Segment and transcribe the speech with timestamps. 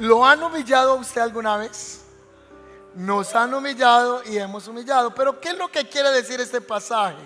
[0.00, 2.00] ¿Lo han humillado a usted alguna vez?
[2.94, 5.14] Nos han humillado y hemos humillado.
[5.14, 7.22] Pero ¿qué es lo que quiere decir este pasaje?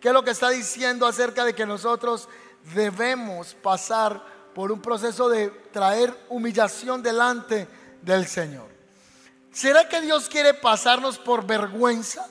[0.00, 2.28] ¿Qué es lo que está diciendo acerca de que nosotros
[2.74, 4.20] debemos pasar
[4.56, 7.68] por un proceso de traer humillación delante
[8.02, 8.66] del Señor?
[9.52, 12.26] ¿Será que Dios quiere pasarnos por vergüenza?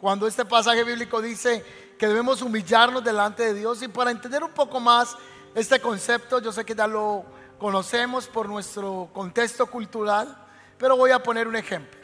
[0.00, 1.64] Cuando este pasaje bíblico dice
[1.96, 5.16] que debemos humillarnos delante de Dios y para entender un poco más
[5.54, 7.24] este concepto, yo sé que ya lo
[7.58, 10.36] conocemos por nuestro contexto cultural,
[10.78, 11.98] pero voy a poner un ejemplo.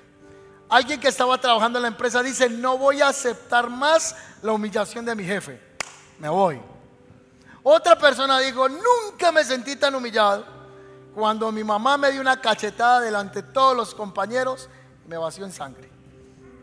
[0.68, 5.04] Alguien que estaba trabajando en la empresa dice, no voy a aceptar más la humillación
[5.04, 5.60] de mi jefe,
[6.18, 6.60] me voy.
[7.62, 10.44] Otra persona dijo, nunca me sentí tan humillado
[11.14, 14.68] cuando mi mamá me dio una cachetada delante de todos los compañeros
[15.04, 15.90] y me vació en sangre.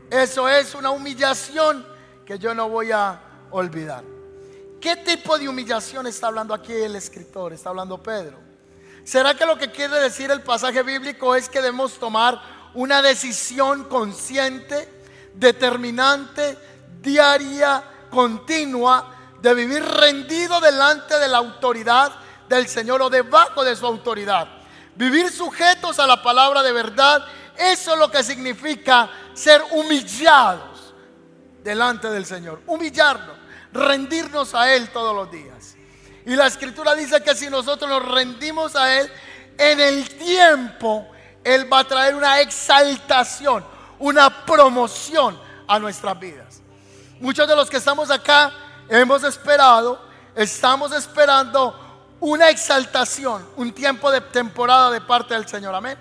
[0.09, 1.85] Eso es una humillación
[2.25, 4.03] que yo no voy a olvidar.
[4.81, 7.53] ¿Qué tipo de humillación está hablando aquí el escritor?
[7.53, 8.48] Está hablando Pedro.
[9.09, 12.39] ¿Será que lo que quiere decir el pasaje bíblico es que debemos tomar
[12.75, 15.01] una decisión consciente,
[15.33, 16.55] determinante,
[17.01, 22.11] diaria, continua, de vivir rendido delante de la autoridad
[22.47, 24.47] del Señor o debajo de su autoridad?
[24.93, 27.25] Vivir sujetos a la palabra de verdad,
[27.57, 30.93] eso es lo que significa ser humillados
[31.63, 32.61] delante del Señor.
[32.67, 33.39] Humillarnos
[33.73, 35.58] rendirnos a Él todos los días.
[36.29, 39.11] Y la escritura dice que si nosotros nos rendimos a Él,
[39.57, 41.07] en el tiempo
[41.43, 43.65] Él va a traer una exaltación,
[43.97, 46.61] una promoción a nuestras vidas.
[47.19, 48.53] Muchos de los que estamos acá
[48.89, 49.99] hemos esperado,
[50.35, 55.73] estamos esperando una exaltación, un tiempo de temporada de parte del Señor.
[55.73, 55.97] Amén.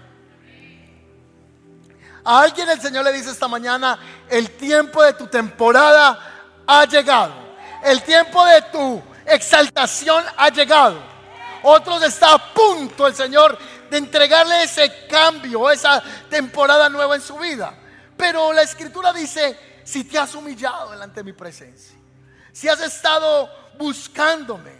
[2.23, 6.19] A alguien el Señor le dice esta mañana, el tiempo de tu temporada
[6.67, 7.33] ha llegado.
[7.83, 10.99] El tiempo de tu exaltación ha llegado.
[11.63, 13.59] Otros está a punto el Señor
[13.91, 17.75] de entregarle ese cambio, esa temporada nueva en su vida.
[18.17, 21.97] Pero la escritura dice, si te has humillado delante de mi presencia,
[22.53, 24.73] si has estado buscándome,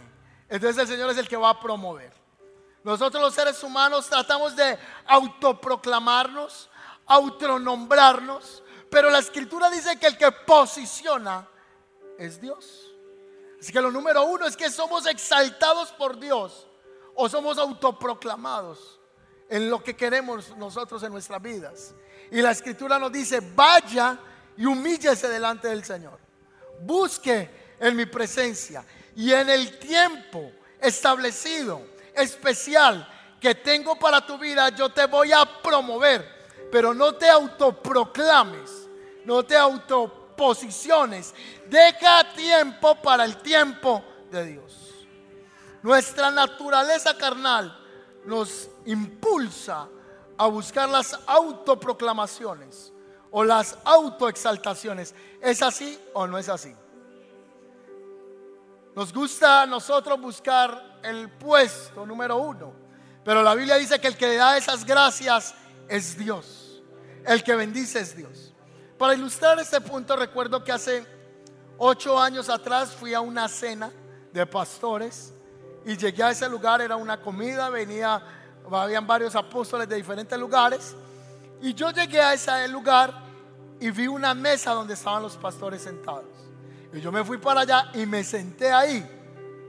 [0.47, 2.11] entonces el Señor es el que va a promover.
[2.83, 6.69] Nosotros los seres humanos tratamos de autoproclamarnos,
[7.05, 11.47] autonombrarnos, pero la escritura dice que el que posiciona
[12.17, 12.88] es Dios.
[13.59, 16.67] Así que lo número uno es que somos exaltados por Dios
[17.15, 18.99] o somos autoproclamados
[19.49, 21.93] en lo que queremos nosotros en nuestras vidas.
[22.31, 24.17] Y la escritura nos dice, vaya
[24.55, 26.19] y humíllese delante del Señor.
[26.81, 31.81] Busque en mi presencia y en el tiempo establecido,
[32.13, 33.07] especial
[33.39, 36.39] que tengo para tu vida, yo te voy a promover.
[36.71, 38.87] Pero no te autoproclames,
[39.25, 41.35] no te auto posiciones.
[41.69, 44.01] Deja tiempo para el tiempo
[44.31, 45.05] de Dios.
[45.83, 47.77] Nuestra naturaleza carnal
[48.23, 49.89] nos impulsa
[50.37, 52.93] a buscar las autoproclamaciones
[53.31, 55.13] o las autoexaltaciones.
[55.41, 56.73] ¿Es así o no es así?
[58.95, 62.73] Nos gusta a nosotros buscar el puesto número uno,
[63.25, 65.53] pero la Biblia dice que el que le da esas gracias
[65.89, 66.81] es Dios.
[67.25, 68.48] El que bendice es Dios.
[68.99, 71.05] Para ilustrar este punto, recuerdo que hace
[71.77, 73.93] ocho años atrás fui a una cena
[74.33, 75.33] de pastores
[75.85, 78.21] y llegué a ese lugar, era una comida, venía,
[78.69, 80.97] habían varios apóstoles de diferentes lugares
[81.61, 83.13] y yo llegué a ese lugar
[83.79, 86.25] y vi una mesa donde estaban los pastores sentados.
[86.91, 89.09] Y yo me fui para allá y me senté ahí.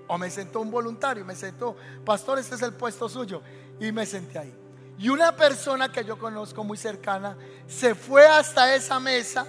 [0.09, 3.43] O me sentó un voluntario, me sentó, pastor, este es el puesto suyo.
[3.79, 4.60] Y me senté ahí.
[5.01, 7.35] Y una persona que yo conozco muy cercana
[7.67, 9.47] se fue hasta esa mesa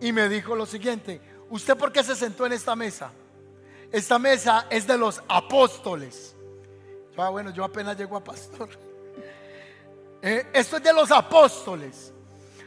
[0.00, 3.12] y me dijo lo siguiente, ¿usted por qué se sentó en esta mesa?
[3.92, 6.34] Esta mesa es de los apóstoles.
[7.16, 8.68] Ah, bueno, yo apenas llego a pastor.
[10.24, 12.12] Eh, esto es de los apóstoles.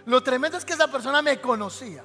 [0.06, 2.04] Lo tremendo es que esa persona me conocía.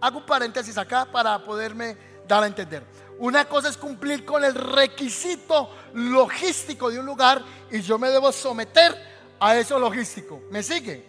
[0.00, 1.96] Hago un paréntesis acá para poderme
[2.28, 2.84] dar a entender.
[3.18, 8.30] Una cosa es cumplir con el requisito logístico de un lugar y yo me debo
[8.30, 8.96] someter
[9.40, 10.40] a eso logístico.
[10.50, 11.04] ¿Me sigue?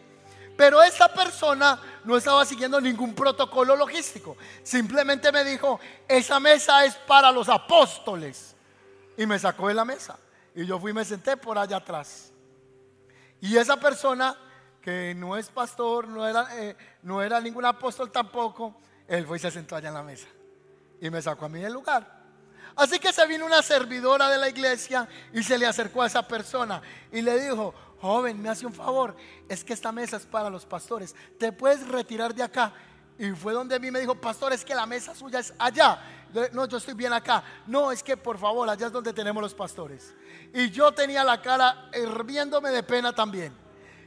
[0.58, 4.38] Pero esta persona no estaba siguiendo ningún protocolo logístico.
[4.64, 8.56] Simplemente me dijo, esa mesa es para los apóstoles.
[9.16, 10.18] Y me sacó de la mesa.
[10.56, 12.32] Y yo fui y me senté por allá atrás.
[13.40, 14.36] Y esa persona,
[14.82, 18.76] que no es pastor, no era, eh, no era ningún apóstol tampoco,
[19.08, 20.28] él fue y se sentó allá en la mesa
[21.01, 22.19] y me sacó a mí del lugar.
[22.75, 26.25] Así que se vino una servidora de la iglesia y se le acercó a esa
[26.28, 26.81] persona
[27.12, 29.16] y le dijo, joven, me hace un favor,
[29.48, 32.74] es que esta mesa es para los pastores, te puedes retirar de acá.
[33.18, 36.00] Y fue donde a mí me dijo, pastor, es que la mesa suya es allá.
[36.54, 37.44] No, yo estoy bien acá.
[37.68, 40.13] No, es que por favor, allá es donde tenemos los pastores.
[40.54, 43.54] Y yo tenía la cara hirviéndome de pena también.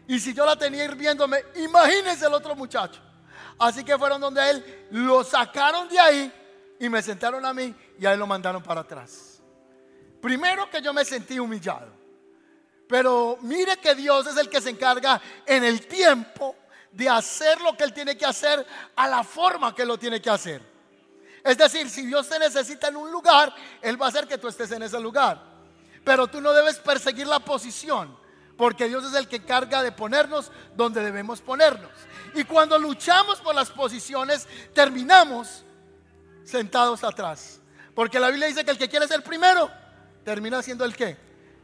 [0.08, 3.02] Y si yo la tenía hirviéndome, imagínense el otro muchacho.
[3.58, 6.32] Así que fueron donde él, lo sacaron de ahí
[6.82, 9.40] y me sentaron a mí y a él lo mandaron para atrás.
[10.20, 11.92] Primero que yo me sentí humillado.
[12.88, 16.56] Pero mire que Dios es el que se encarga en el tiempo
[16.90, 20.28] de hacer lo que Él tiene que hacer a la forma que lo tiene que
[20.28, 20.60] hacer.
[21.44, 24.48] Es decir, si Dios te necesita en un lugar, Él va a hacer que tú
[24.48, 25.40] estés en ese lugar.
[26.02, 28.18] Pero tú no debes perseguir la posición,
[28.56, 31.92] porque Dios es el que encarga de ponernos donde debemos ponernos.
[32.34, 35.64] Y cuando luchamos por las posiciones, terminamos
[36.44, 37.60] sentados atrás.
[37.94, 39.70] Porque la Biblia dice que el que quiere ser primero,
[40.24, 41.16] termina siendo el que?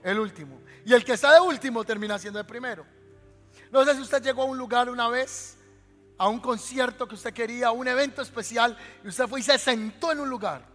[0.02, 0.60] El último.
[0.84, 2.86] Y el que está de último, termina siendo el primero.
[3.70, 5.56] No sé si usted llegó a un lugar una vez,
[6.16, 9.58] a un concierto que usted quería, a un evento especial, y usted fue y se
[9.58, 10.66] sentó en un lugar.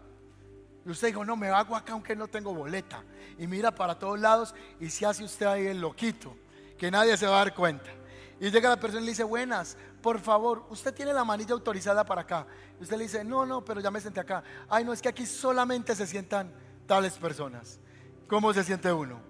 [0.86, 3.04] Y usted dijo, no, me hago acá aunque no tengo boleta.
[3.38, 6.36] Y mira para todos lados y se hace usted ahí el loquito,
[6.78, 7.90] que nadie se va a dar cuenta.
[8.40, 12.06] Y llega la persona y le dice, buenas, por favor, usted tiene la manilla autorizada
[12.06, 12.46] para acá.
[12.78, 14.44] Usted le dice, no, no, pero ya me senté acá.
[14.70, 16.54] Ay, no, es que aquí solamente se sientan
[16.86, 17.80] tales personas.
[18.28, 19.22] ¿Cómo se siente uno?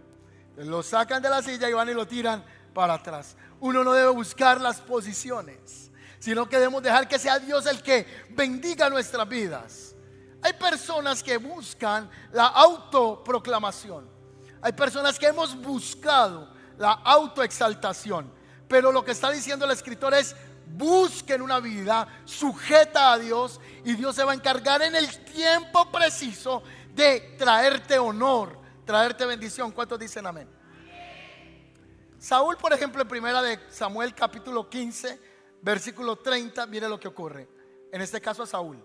[0.58, 2.44] Lo sacan de la silla y van y lo tiran
[2.74, 3.38] para atrás.
[3.60, 8.08] Uno no debe buscar las posiciones, sino que debemos dejar que sea Dios el que
[8.32, 9.96] bendiga nuestras vidas.
[10.42, 14.10] Hay personas que buscan la autoproclamación.
[14.60, 18.32] Hay personas que hemos buscado la autoexaltación.
[18.68, 20.36] Pero lo que está diciendo el escritor es,
[20.68, 25.92] busquen una vida sujeta a Dios y Dios se va a encargar en el tiempo
[25.92, 26.64] preciso
[26.94, 29.72] de traerte honor, traerte bendición.
[29.72, 30.50] ¿Cuántos dicen amén?
[32.18, 35.20] Saúl, por ejemplo, en primera de Samuel capítulo 15,
[35.62, 37.50] versículo 30, mire lo que ocurre.
[37.92, 38.82] En este caso a Saúl.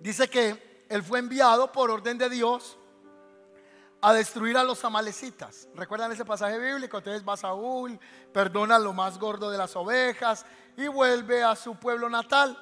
[0.00, 2.78] Dice que él fue enviado por orden de Dios
[4.04, 5.66] a destruir a los amalecitas.
[5.74, 6.98] ¿Recuerdan ese pasaje bíblico?
[6.98, 7.98] Entonces va Saúl,
[8.34, 10.44] perdona lo más gordo de las ovejas
[10.76, 12.54] y vuelve a su pueblo natal.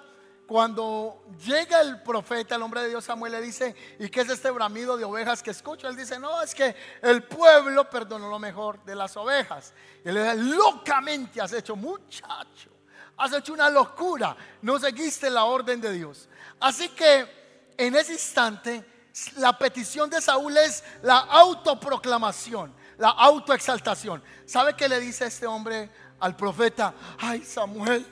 [0.47, 4.53] Cuando llega el profeta, el hombre de Dios Samuel le dice, ¿y qué es este
[4.53, 5.89] bramido de ovejas que escucho?
[5.89, 9.75] Él dice, no, es que el pueblo perdonó lo mejor de las ovejas.
[10.05, 12.71] Y él le dice, locamente has hecho, muchacho,
[13.17, 16.29] has hecho una locura, no seguiste la orden de Dios.
[16.61, 18.92] Así que en ese instante
[19.37, 24.23] la petición de Saúl es la autoproclamación, la autoexaltación.
[24.47, 26.95] ¿Sabe qué le dice este hombre al profeta?
[27.19, 28.07] Ay, Samuel,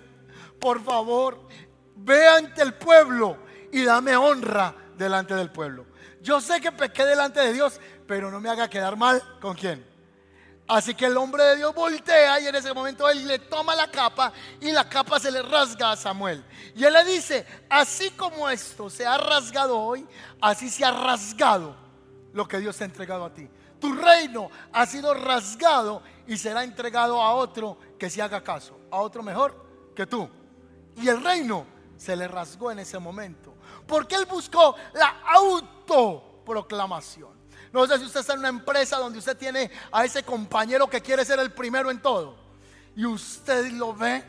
[0.59, 1.49] por favor,
[1.97, 3.39] ve ante el pueblo
[3.73, 5.87] y dame honra delante del pueblo.
[6.21, 9.90] Yo sé que pequé delante de Dios, pero no me haga quedar mal con quién.
[10.71, 13.91] Así que el hombre de Dios voltea y en ese momento él le toma la
[13.91, 16.45] capa y la capa se le rasga a Samuel.
[16.77, 20.07] Y él le dice, así como esto se ha rasgado hoy,
[20.41, 21.75] así se ha rasgado
[22.33, 23.51] lo que Dios ha entregado a ti.
[23.81, 28.99] Tu reino ha sido rasgado y será entregado a otro que se haga caso, a
[28.99, 30.31] otro mejor que tú.
[30.99, 33.55] Y el reino se le rasgó en ese momento,
[33.89, 37.40] porque él buscó la autoproclamación.
[37.73, 41.01] No sé si usted está en una empresa donde usted tiene a ese compañero que
[41.01, 42.37] quiere ser el primero en todo.
[42.97, 44.25] Y usted lo ve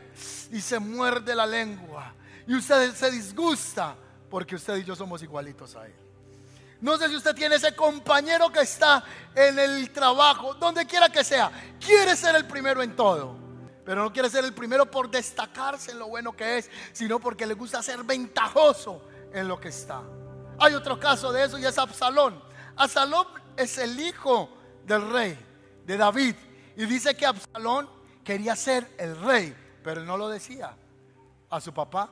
[0.52, 2.14] y se muerde la lengua.
[2.46, 3.96] Y usted se disgusta
[4.30, 5.94] porque usted y yo somos igualitos a él.
[6.80, 11.22] No sé si usted tiene ese compañero que está en el trabajo, donde quiera que
[11.22, 13.36] sea, quiere ser el primero en todo.
[13.84, 17.46] Pero no quiere ser el primero por destacarse en lo bueno que es, sino porque
[17.46, 20.02] le gusta ser ventajoso en lo que está.
[20.58, 22.51] Hay otro caso de eso y es Absalón.
[22.76, 23.26] Absalón
[23.56, 24.48] es el hijo
[24.84, 25.38] del rey,
[25.84, 26.34] de David.
[26.76, 27.88] Y dice que Absalón
[28.24, 30.76] quería ser el rey, pero no lo decía
[31.50, 32.08] a su papá.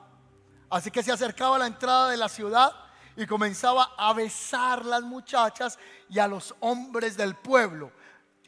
[0.69, 2.73] Así que se acercaba a la entrada de la ciudad
[3.17, 7.91] y comenzaba a besar las muchachas y a los hombres del pueblo.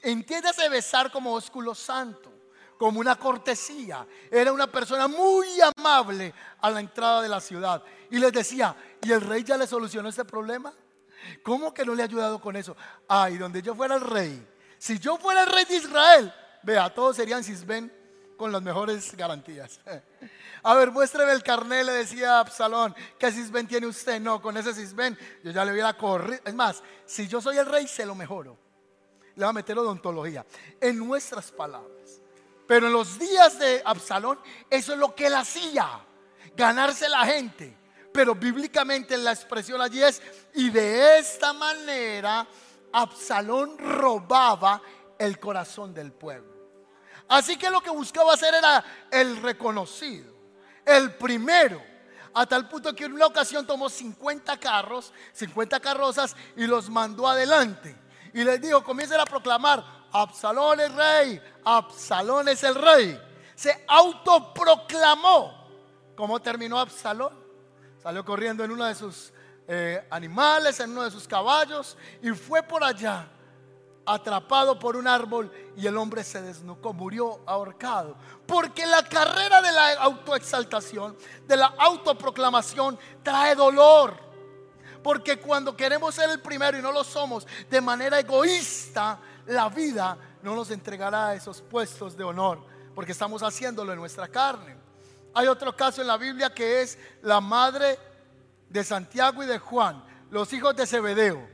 [0.01, 2.33] Entiéndase besar como ósculo santo,
[2.79, 4.07] como una cortesía.
[4.31, 7.83] Era una persona muy amable a la entrada de la ciudad.
[8.11, 10.73] Y les decía, ¿y el rey ya le solucionó este problema?
[11.43, 12.77] ¿Cómo que no le ha ayudado con eso?
[13.09, 14.47] Ay, donde yo fuera el rey.
[14.79, 17.93] Si yo fuera el rey de Israel, vea, todos serían Sisben
[18.37, 19.81] con las mejores garantías.
[20.65, 22.95] A ver, muéstreme el carnet, le decía Absalón.
[23.19, 24.21] ¿Qué Sisben tiene usted?
[24.21, 26.41] No, con ese Sisben yo ya le hubiera corrido.
[26.45, 28.57] Es más, si yo soy el rey, se lo mejoro.
[29.35, 30.47] Le va a meter odontología.
[30.81, 32.21] En nuestras palabras.
[32.67, 34.39] Pero en los días de Absalón,
[34.71, 36.01] eso es lo que él hacía.
[36.57, 37.82] Ganarse la gente
[38.13, 40.21] pero bíblicamente la expresión allí es,
[40.55, 42.47] y de esta manera
[42.93, 44.83] Absalón robaba
[45.19, 46.53] el corazón del pueblo.
[47.29, 50.35] Así que lo que buscaba hacer era el reconocido,
[50.85, 51.83] el primero.
[52.35, 57.29] A tal punto que en una ocasión tomó 50 carros, 50 carrozas y los mandó
[57.29, 57.95] adelante.
[58.33, 63.21] Y les dijo, comiencen a proclamar, Absalón es rey, Absalón es el rey.
[63.55, 65.63] Se autoproclamó.
[66.17, 67.42] ¿Cómo terminó Absalón?
[68.03, 69.33] Salió corriendo en uno de sus
[69.69, 73.29] eh, animales, en uno de sus caballos y fue por allá
[74.05, 78.17] atrapado por un árbol y el hombre se desnucó, murió ahorcado.
[78.47, 81.17] Porque la carrera de la autoexaltación,
[81.47, 84.17] de la autoproclamación, trae dolor.
[85.03, 90.17] Porque cuando queremos ser el primero y no lo somos de manera egoísta, la vida
[90.43, 94.82] no nos entregará esos puestos de honor, porque estamos haciéndolo en nuestra carne.
[95.35, 97.99] Hay otro caso en la Biblia que es la madre
[98.69, 101.47] de Santiago y de Juan, los hijos de Zebedeo.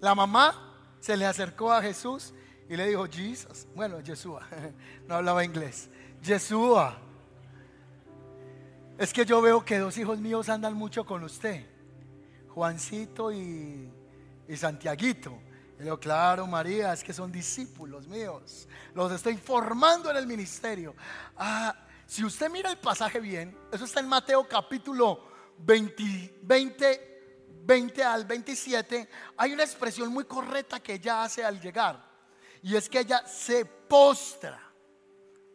[0.00, 2.32] La mamá se le acercó a Jesús
[2.68, 4.46] y le dijo, Jesus, bueno, Yeshua,
[5.06, 5.90] no hablaba inglés,
[6.22, 6.98] Yeshua,
[8.98, 11.66] es que yo veo que dos hijos míos andan mucho con usted,
[12.48, 13.90] Juancito y,
[14.48, 15.38] y Santiaguito.
[15.78, 20.94] Y digo, claro, María, es que son discípulos míos, los estoy formando en el ministerio.
[21.36, 21.74] Ah,
[22.06, 25.28] si usted mira el pasaje bien, eso está en Mateo capítulo
[25.58, 27.12] 20, 20
[27.64, 32.02] 20 al 27, hay una expresión muy correcta que ella hace al llegar.
[32.62, 34.60] Y es que ella se postra.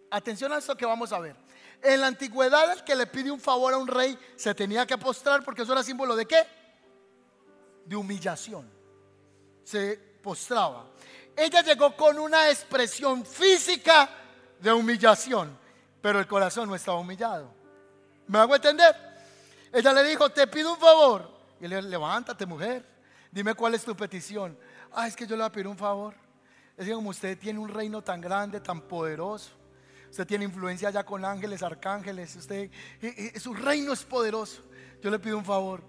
[0.10, 1.36] Atención a esto que vamos a ver.
[1.82, 4.98] En la antigüedad el que le pide un favor a un rey se tenía que
[4.98, 6.48] postrar porque eso era símbolo de qué?
[7.86, 8.70] De humillación.
[9.64, 10.88] Se postraba.
[11.36, 14.10] Ella llegó con una expresión física
[14.60, 15.58] de humillación,
[16.02, 17.54] pero el corazón no estaba humillado.
[18.28, 18.96] ¿Me hago entender?
[19.72, 22.86] Ella le dijo, te pido un favor, y le levántate mujer,
[23.32, 24.58] dime cuál es tu petición.
[24.92, 26.16] Ah, es que yo le voy a pedir un favor.
[26.76, 29.52] Es que como usted tiene un reino tan grande, tan poderoso,
[30.10, 32.70] usted tiene influencia ya con ángeles, arcángeles, usted,
[33.40, 34.64] su reino es poderoso.
[35.02, 35.84] Yo le pido un favor,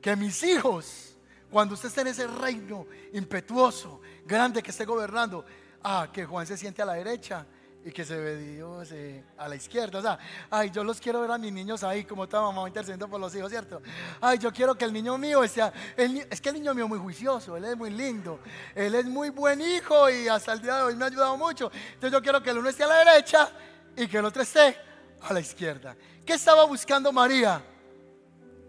[0.00, 1.16] que mis hijos,
[1.50, 5.44] cuando usted esté en ese reino impetuoso, grande que esté gobernando,
[5.82, 7.46] ah, que Juan se siente a la derecha
[7.86, 10.00] y que se ve Dios eh, a la izquierda.
[10.00, 10.18] O sea,
[10.50, 13.32] ay, yo los quiero ver a mis niños ahí, como está mamá intercediendo por los
[13.36, 13.80] hijos, ¿cierto?
[14.20, 16.98] Ay, yo quiero que el niño mío sea, es que el niño mío es muy
[16.98, 18.40] juicioso, él es muy lindo,
[18.74, 21.70] él es muy buen hijo y hasta el día de hoy me ha ayudado mucho.
[21.94, 23.52] Entonces yo quiero que el uno esté a la derecha
[23.96, 24.76] y que el otro esté
[25.20, 25.96] a la izquierda.
[26.26, 27.62] ¿Qué estaba buscando María?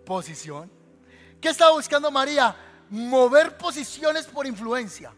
[0.06, 0.70] Posición.
[1.42, 2.56] ¿Qué estaba buscando María?
[2.92, 5.12] Mover posiciones por influencia.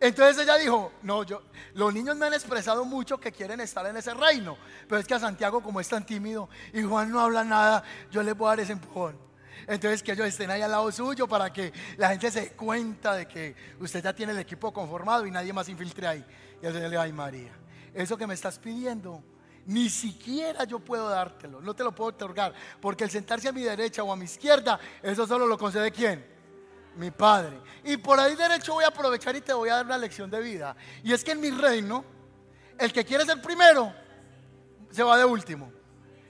[0.00, 1.42] Entonces ella dijo, no, yo,
[1.74, 4.56] los niños me han expresado mucho que quieren estar en ese reino,
[4.88, 8.22] pero es que a Santiago como es tan tímido y Juan no habla nada, yo
[8.22, 9.18] le voy a dar ese empujón.
[9.66, 13.14] Entonces que ellos estén ahí al lado suyo para que la gente se dé cuenta
[13.14, 16.24] de que usted ya tiene el equipo conformado y nadie más infiltre ahí.
[16.62, 17.52] Y él le dijo, ay María,
[17.92, 19.20] eso que me estás pidiendo,
[19.66, 23.62] ni siquiera yo puedo dártelo, no te lo puedo otorgar, porque el sentarse a mi
[23.62, 26.37] derecha o a mi izquierda, eso solo lo concede quién?
[26.98, 27.60] Mi Padre.
[27.84, 30.40] Y por ahí derecho voy a aprovechar y te voy a dar una lección de
[30.40, 30.76] vida.
[31.02, 32.04] Y es que en mi reino,
[32.78, 33.92] el que quiere ser primero,
[34.90, 35.72] se va de último.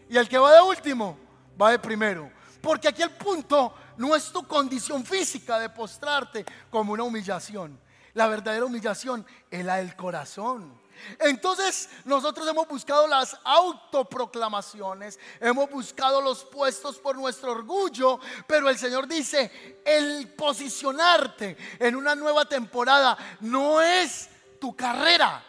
[0.09, 1.19] Y el que va de último,
[1.61, 2.31] va de primero.
[2.61, 7.79] Porque aquí el punto no es tu condición física de postrarte como una humillación.
[8.15, 10.81] La verdadera humillación es la del corazón.
[11.19, 18.78] Entonces nosotros hemos buscado las autoproclamaciones, hemos buscado los puestos por nuestro orgullo, pero el
[18.78, 24.28] Señor dice, el posicionarte en una nueva temporada no es
[24.61, 25.45] tu carrera.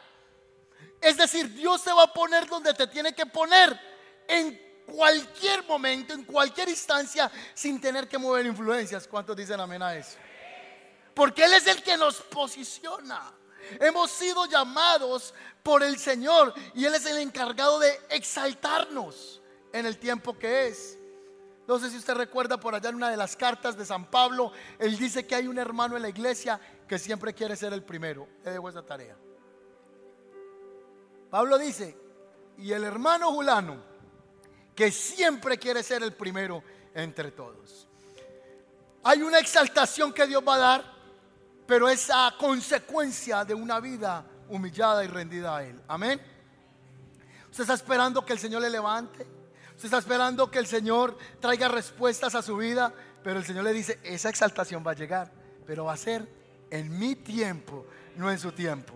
[1.01, 3.79] Es decir, Dios te va a poner donde te tiene que poner
[4.27, 9.07] en cualquier momento, en cualquier instancia, sin tener que mover influencias.
[9.07, 10.17] ¿Cuántos dicen amén a eso?
[11.13, 13.33] Porque Él es el que nos posiciona.
[13.79, 15.33] Hemos sido llamados
[15.63, 19.41] por el Señor y Él es el encargado de exaltarnos
[19.73, 20.97] en el tiempo que es.
[21.67, 24.51] No sé si usted recuerda por allá en una de las cartas de San Pablo,
[24.79, 28.27] él dice que hay un hermano en la iglesia que siempre quiere ser el primero.
[28.43, 29.15] Le dejo esa tarea.
[31.29, 31.95] Pablo dice,
[32.57, 33.83] y el hermano Julano,
[34.75, 36.63] que siempre quiere ser el primero
[36.95, 37.87] entre todos.
[39.03, 40.98] Hay una exaltación que Dios va a dar
[41.69, 45.79] pero es a consecuencia de una vida humillada y rendida a Él.
[45.87, 46.19] Amén.
[47.51, 49.21] Usted está esperando que el Señor le levante.
[49.75, 52.91] Usted está esperando que el Señor traiga respuestas a su vida.
[53.23, 55.31] Pero el Señor le dice, esa exaltación va a llegar.
[55.67, 56.27] Pero va a ser
[56.71, 57.85] en mi tiempo,
[58.15, 58.95] no en su tiempo.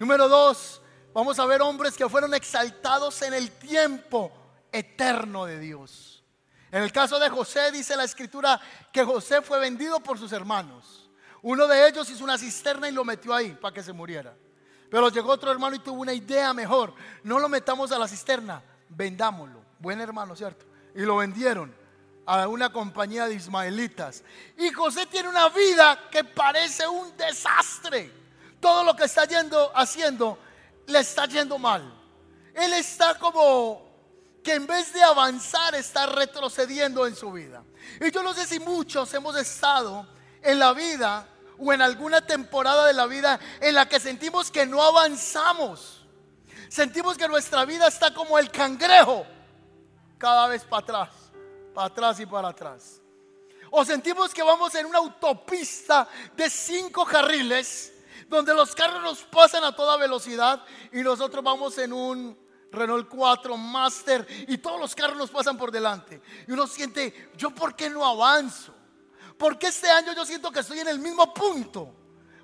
[0.00, 0.82] Número dos,
[1.12, 4.32] vamos a ver hombres que fueron exaltados en el tiempo
[4.72, 6.24] eterno de Dios.
[6.72, 8.60] En el caso de José dice la escritura
[8.92, 11.03] que José fue vendido por sus hermanos.
[11.44, 14.34] Uno de ellos hizo una cisterna y lo metió ahí para que se muriera.
[14.90, 16.92] Pero llegó otro hermano y tuvo una idea mejor.
[17.22, 19.62] No lo metamos a la cisterna, vendámoslo.
[19.78, 20.66] Buen hermano, ¿cierto?
[20.94, 21.74] y lo vendieron
[22.26, 24.22] a una compañía de ismaelitas.
[24.56, 28.10] Y José tiene una vida que parece un desastre.
[28.60, 30.38] Todo lo que está yendo, haciendo
[30.86, 31.92] le está yendo mal.
[32.54, 33.82] Él está como
[34.42, 37.62] que en vez de avanzar está retrocediendo en su vida.
[38.00, 40.06] Y yo no sé si muchos hemos estado
[40.40, 41.26] en la vida
[41.58, 46.04] o en alguna temporada de la vida en la que sentimos que no avanzamos.
[46.68, 49.26] Sentimos que nuestra vida está como el cangrejo,
[50.18, 51.10] cada vez para atrás,
[51.74, 53.00] para atrás y para atrás.
[53.70, 57.92] O sentimos que vamos en una autopista de cinco carriles,
[58.28, 63.56] donde los carros nos pasan a toda velocidad y nosotros vamos en un Renault 4
[63.56, 66.20] Master y todos los carros nos pasan por delante.
[66.46, 68.73] Y uno siente, ¿yo por qué no avanzo?
[69.38, 71.94] Porque este año yo siento que estoy en el mismo punto?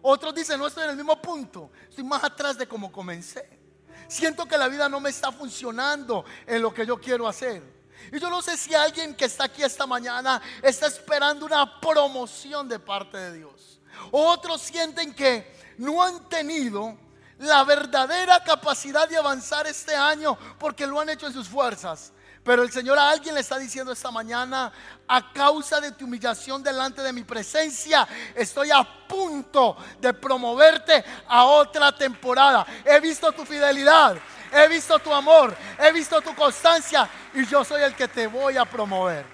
[0.03, 3.61] Otros dicen, no estoy en el mismo punto, estoy más atrás de como comencé.
[4.09, 7.63] Siento que la vida no me está funcionando en lo que yo quiero hacer.
[8.11, 12.69] Y yo no sé si alguien que está aquí esta mañana está esperando una promoción
[12.69, 13.81] de parte de Dios.
[14.11, 16.97] Otros sienten que no han tenido
[17.39, 22.13] la verdadera capacidad de avanzar este año porque lo han hecho en sus fuerzas.
[22.43, 24.73] Pero el Señor a alguien le está diciendo esta mañana,
[25.07, 31.45] a causa de tu humillación delante de mi presencia, estoy a punto de promoverte a
[31.45, 32.67] otra temporada.
[32.85, 34.17] He visto tu fidelidad,
[34.53, 38.57] he visto tu amor, he visto tu constancia y yo soy el que te voy
[38.57, 39.27] a promover.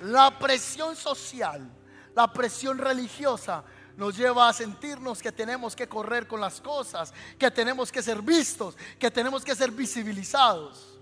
[0.00, 1.70] La presión social,
[2.16, 3.62] la presión religiosa
[3.96, 8.22] nos lleva a sentirnos que tenemos que correr con las cosas, que tenemos que ser
[8.22, 10.97] vistos, que tenemos que ser visibilizados.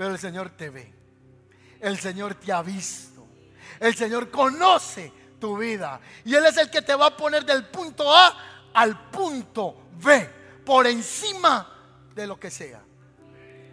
[0.00, 0.90] Pero el Señor te ve.
[1.78, 3.28] El Señor te ha visto.
[3.78, 6.00] El Señor conoce tu vida.
[6.24, 10.62] Y Él es el que te va a poner del punto A al punto B.
[10.64, 12.82] Por encima de lo que sea.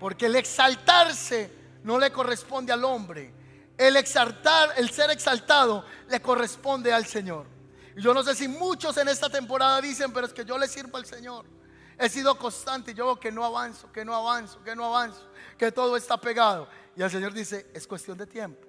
[0.02, 1.50] Porque el exaltarse
[1.84, 3.34] no le corresponde al hombre.
[3.78, 7.46] El exaltar, el ser exaltado le corresponde al Señor.
[7.96, 10.98] Yo no sé si muchos en esta temporada dicen, pero es que yo le sirvo
[10.98, 11.46] al Señor.
[11.98, 15.27] He sido constante y yo veo que no avanzo, que no avanzo, que no avanzo
[15.58, 16.68] que todo está pegado.
[16.96, 18.68] Y el Señor dice, es cuestión de tiempo.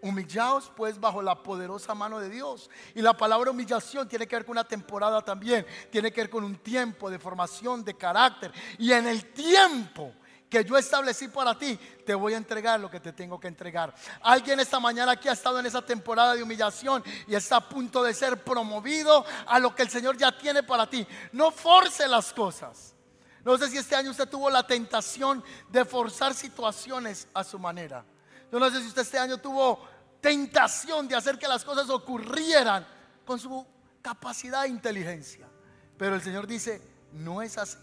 [0.00, 2.68] Humillaos pues bajo la poderosa mano de Dios.
[2.94, 5.64] Y la palabra humillación tiene que ver con una temporada también.
[5.90, 8.52] Tiene que ver con un tiempo de formación, de carácter.
[8.78, 10.12] Y en el tiempo
[10.50, 13.94] que yo establecí para ti, te voy a entregar lo que te tengo que entregar.
[14.22, 18.02] Alguien esta mañana aquí ha estado en esa temporada de humillación y está a punto
[18.02, 21.06] de ser promovido a lo que el Señor ya tiene para ti.
[21.32, 22.94] No force las cosas.
[23.44, 28.04] No sé si este año usted tuvo la tentación de forzar situaciones a su manera.
[28.50, 29.80] Yo no sé si usted este año tuvo
[30.20, 32.86] tentación de hacer que las cosas ocurrieran
[33.24, 33.66] con su
[34.00, 35.48] capacidad de inteligencia.
[35.98, 36.80] Pero el Señor dice,
[37.12, 37.78] no es así.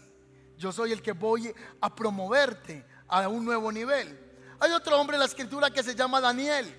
[0.56, 4.18] Yo soy el que voy a promoverte a un nuevo nivel.
[4.58, 6.74] Hay otro hombre en la escritura que se llama Daniel.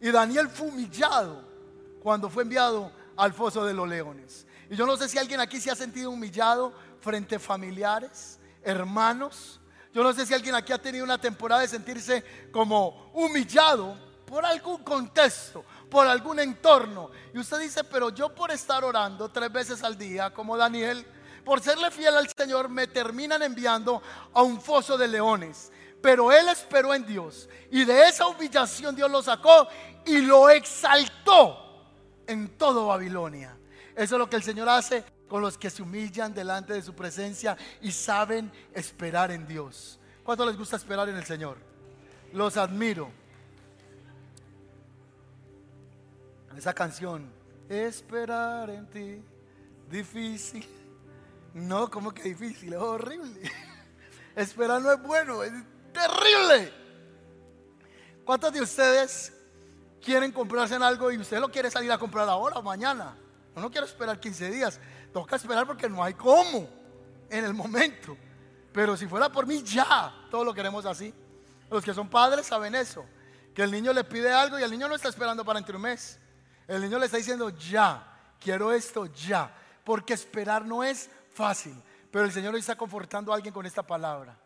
[0.00, 1.42] Y Daniel fue humillado
[2.02, 4.46] cuando fue enviado al foso de los leones.
[4.68, 9.60] Y yo no sé si alguien aquí se ha sentido humillado frente a familiares, hermanos.
[9.92, 14.44] Yo no sé si alguien aquí ha tenido una temporada de sentirse como humillado por
[14.44, 17.10] algún contexto, por algún entorno.
[17.32, 21.06] Y usted dice, pero yo por estar orando tres veces al día, como Daniel,
[21.44, 24.02] por serle fiel al Señor, me terminan enviando
[24.34, 25.70] a un foso de leones.
[26.02, 29.66] Pero él esperó en Dios y de esa humillación Dios lo sacó
[30.04, 31.84] y lo exaltó
[32.26, 33.56] en todo Babilonia.
[33.94, 36.94] Eso es lo que el Señor hace con los que se humillan delante de su
[36.94, 39.98] presencia y saben esperar en Dios.
[40.22, 41.56] ¿Cuánto les gusta esperar en el Señor?
[42.32, 43.10] Los admiro.
[46.56, 47.30] Esa canción,
[47.68, 49.22] esperar en ti,
[49.90, 50.66] difícil.
[51.52, 53.50] No, como que difícil, es horrible.
[54.36, 55.52] Esperar no es bueno, es
[55.94, 56.70] terrible.
[58.26, 59.32] ¿Cuántos de ustedes
[60.02, 63.16] quieren comprarse en algo y usted lo quiere salir a comprar ahora o mañana?
[63.54, 64.78] No, quiero esperar 15 días.
[65.12, 66.68] Toca esperar porque no hay cómo
[67.30, 68.16] en el momento.
[68.72, 70.12] Pero si fuera por mí, ya.
[70.30, 71.12] Todos lo queremos así.
[71.70, 73.04] Los que son padres saben eso.
[73.54, 75.82] Que el niño le pide algo y el niño no está esperando para entre un
[75.82, 76.18] mes.
[76.68, 79.50] El niño le está diciendo, ya, quiero esto, ya.
[79.84, 81.80] Porque esperar no es fácil.
[82.10, 84.38] Pero el Señor le está confortando a alguien con esta palabra.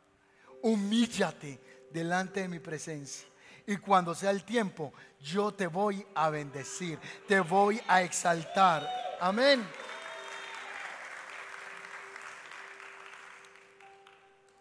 [0.63, 3.27] Humíllate delante de mi presencia.
[3.67, 8.89] Y cuando sea el tiempo, yo te voy a bendecir, te voy a exaltar.
[9.21, 9.67] Amén.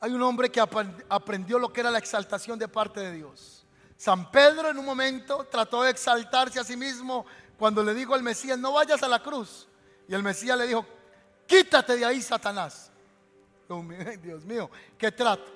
[0.02, 3.66] Hay un hombre que aprendió lo que era la exaltación de parte de Dios.
[3.98, 7.26] San Pedro en un momento trató de exaltarse a sí mismo
[7.58, 9.68] cuando le dijo al Mesías, no vayas a la cruz.
[10.08, 10.86] Y el Mesías le dijo,
[11.46, 12.92] quítate de ahí, Satanás.
[14.22, 15.52] Dios mío, ¿qué trato?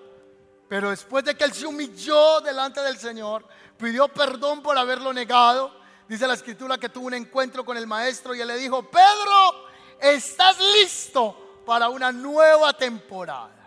[0.67, 5.73] Pero después de que él se humilló delante del Señor, pidió perdón por haberlo negado,
[6.08, 9.67] dice la escritura que tuvo un encuentro con el maestro y él le dijo, Pedro,
[10.01, 13.62] estás listo para una nueva temporada.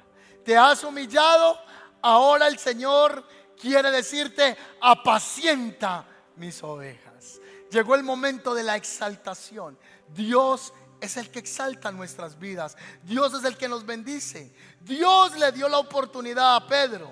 [0.46, 1.58] Te has humillado,
[2.00, 3.24] ahora el Señor
[3.60, 6.06] quiere decirte, apacienta
[6.36, 7.40] mis ovejas.
[7.68, 9.76] Llegó el momento de la exaltación.
[10.14, 12.76] Dios es el que exalta nuestras vidas.
[13.02, 14.54] Dios es el que nos bendice.
[14.82, 17.10] Dios le dio la oportunidad a Pedro.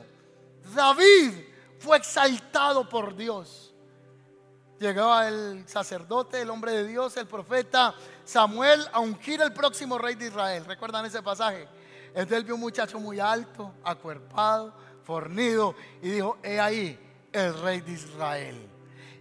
[0.73, 1.33] David
[1.81, 3.75] fue exaltado por Dios.
[4.79, 10.15] Llegaba el sacerdote, el hombre de Dios, el profeta Samuel a ungir el próximo rey
[10.15, 10.65] de Israel.
[10.67, 11.67] ¿Recuerdan ese pasaje?
[12.15, 14.73] Entonces él vio un muchacho muy alto, acuerpado,
[15.05, 16.99] fornido y dijo, he ahí
[17.33, 18.69] el rey de Israel.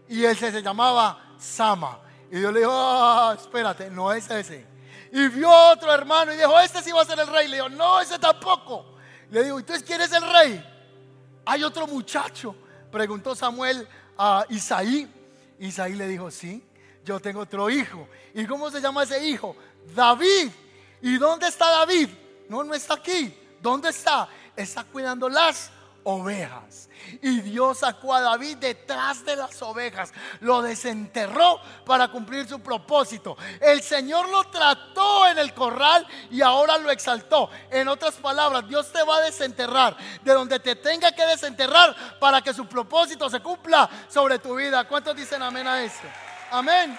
[0.07, 1.99] Y él se, llamaba Sama.
[2.31, 4.67] Y Dios le dijo, ah, espérate, no es ese.
[5.11, 7.47] Y vio otro hermano y dijo, este sí va a ser el rey.
[7.47, 8.85] Le dijo, no, ese tampoco.
[9.31, 10.63] Le dijo, ¿entonces quién es el rey?
[11.45, 12.55] Hay otro muchacho.
[12.91, 15.11] Preguntó Samuel a Isaí.
[15.57, 16.63] Isaí le dijo, sí,
[17.03, 18.07] yo tengo otro hijo.
[18.35, 19.55] ¿Y cómo se llama ese hijo?
[19.95, 20.51] David.
[21.01, 22.09] ¿Y dónde está David?
[22.49, 23.37] No, no está aquí.
[23.61, 24.27] ¿Dónde está?
[24.55, 25.71] Está cuidando las
[26.03, 26.89] ovejas.
[27.21, 33.37] Y Dios sacó a David detrás de las ovejas, lo desenterró para cumplir su propósito.
[33.59, 37.49] El Señor lo trató en el corral y ahora lo exaltó.
[37.69, 42.41] En otras palabras, Dios te va a desenterrar de donde te tenga que desenterrar para
[42.41, 44.87] que su propósito se cumpla sobre tu vida.
[44.87, 46.03] ¿Cuántos dicen amén a eso?
[46.51, 46.97] Amén.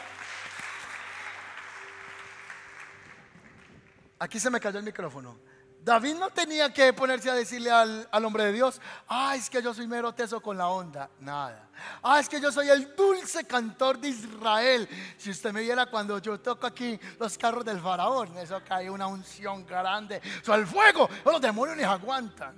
[4.18, 5.38] Aquí se me cayó el micrófono.
[5.84, 9.74] David no tenía que ponerse a decirle al, hombre de Dios, ah, es que yo
[9.74, 11.10] soy mero teso con la onda.
[11.20, 11.68] Nada.
[12.02, 14.88] Ah, es que yo soy el dulce cantor de Israel.
[15.18, 19.06] Si usted me viera cuando yo toco aquí los carros del faraón, eso cae una
[19.06, 20.22] unción grande.
[20.48, 22.56] O el fuego, los demonios ni aguantan.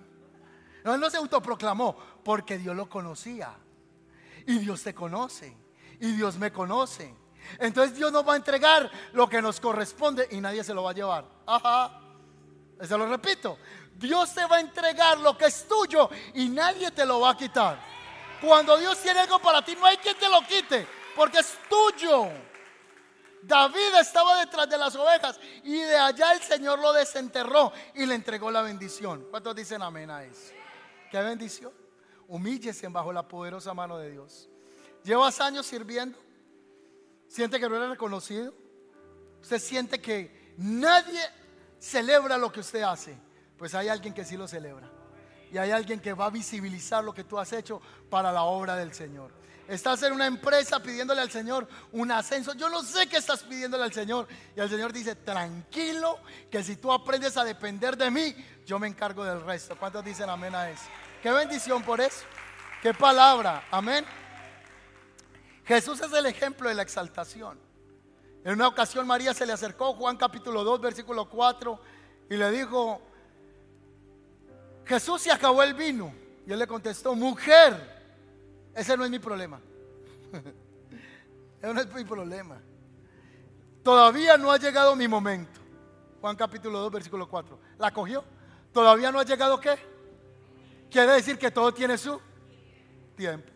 [0.85, 3.57] Él no se autoproclamó porque Dios lo conocía.
[4.47, 5.57] Y Dios te conoce.
[5.99, 7.13] Y Dios me conoce.
[7.59, 10.91] Entonces Dios nos va a entregar lo que nos corresponde y nadie se lo va
[10.91, 11.25] a llevar.
[11.47, 12.01] Ajá.
[12.81, 13.59] Se lo repito.
[13.95, 17.37] Dios te va a entregar lo que es tuyo y nadie te lo va a
[17.37, 17.79] quitar.
[18.41, 22.29] Cuando Dios tiene algo para ti, no hay quien te lo quite, porque es tuyo.
[23.43, 28.15] David estaba detrás de las ovejas y de allá el Señor lo desenterró y le
[28.15, 29.27] entregó la bendición.
[29.31, 30.53] ¿Cuántos dicen amén a eso?
[31.11, 31.73] ¿Qué bendición?
[32.29, 34.49] Humíllese bajo la poderosa mano de Dios.
[35.05, 36.19] Llevas años sirviendo.
[37.29, 38.55] Siente que no eres reconocido.
[39.43, 41.21] Usted siente que nadie
[41.79, 43.17] celebra lo que usted hace,
[43.57, 44.91] pues hay alguien que sí lo celebra.
[45.53, 48.75] Y hay alguien que va a visibilizar lo que tú has hecho para la obra
[48.77, 49.31] del Señor.
[49.69, 52.55] Estás en una empresa pidiéndole al Señor un ascenso.
[52.55, 54.29] Yo no sé qué estás pidiéndole al Señor.
[54.57, 58.35] Y el Señor dice, tranquilo, que si tú aprendes a depender de mí,
[58.65, 59.77] yo me encargo del resto.
[59.77, 60.85] ¿Cuántos dicen amén a eso?
[61.23, 62.25] Qué bendición por eso.
[62.81, 63.67] Qué palabra.
[63.71, 64.05] Amén.
[65.67, 67.59] Jesús es el ejemplo de la exaltación.
[68.45, 71.81] En una ocasión María se le acercó, Juan capítulo 2, versículo 4,
[72.31, 73.01] y le dijo,
[74.85, 76.15] Jesús se acabó el vino.
[76.47, 77.75] Y él le contestó, mujer,
[78.77, 79.61] ese no es mi problema.
[81.61, 82.61] ese no es mi problema.
[83.83, 85.61] Todavía no ha llegado mi momento.
[86.21, 87.59] Juan capítulo 2, versículo 4.
[87.79, 88.23] ¿La cogió?
[88.73, 89.77] ¿Todavía no ha llegado qué?
[90.89, 92.21] Quiere decir que todo tiene su
[93.17, 93.56] tiempo.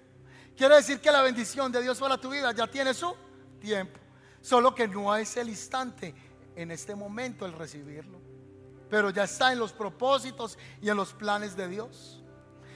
[0.56, 3.14] Quiere decir que la bendición de Dios para tu vida ya tiene su
[3.60, 3.98] tiempo.
[4.40, 6.14] Solo que no es el instante
[6.54, 8.20] en este momento el recibirlo.
[8.88, 12.22] Pero ya está en los propósitos y en los planes de Dios.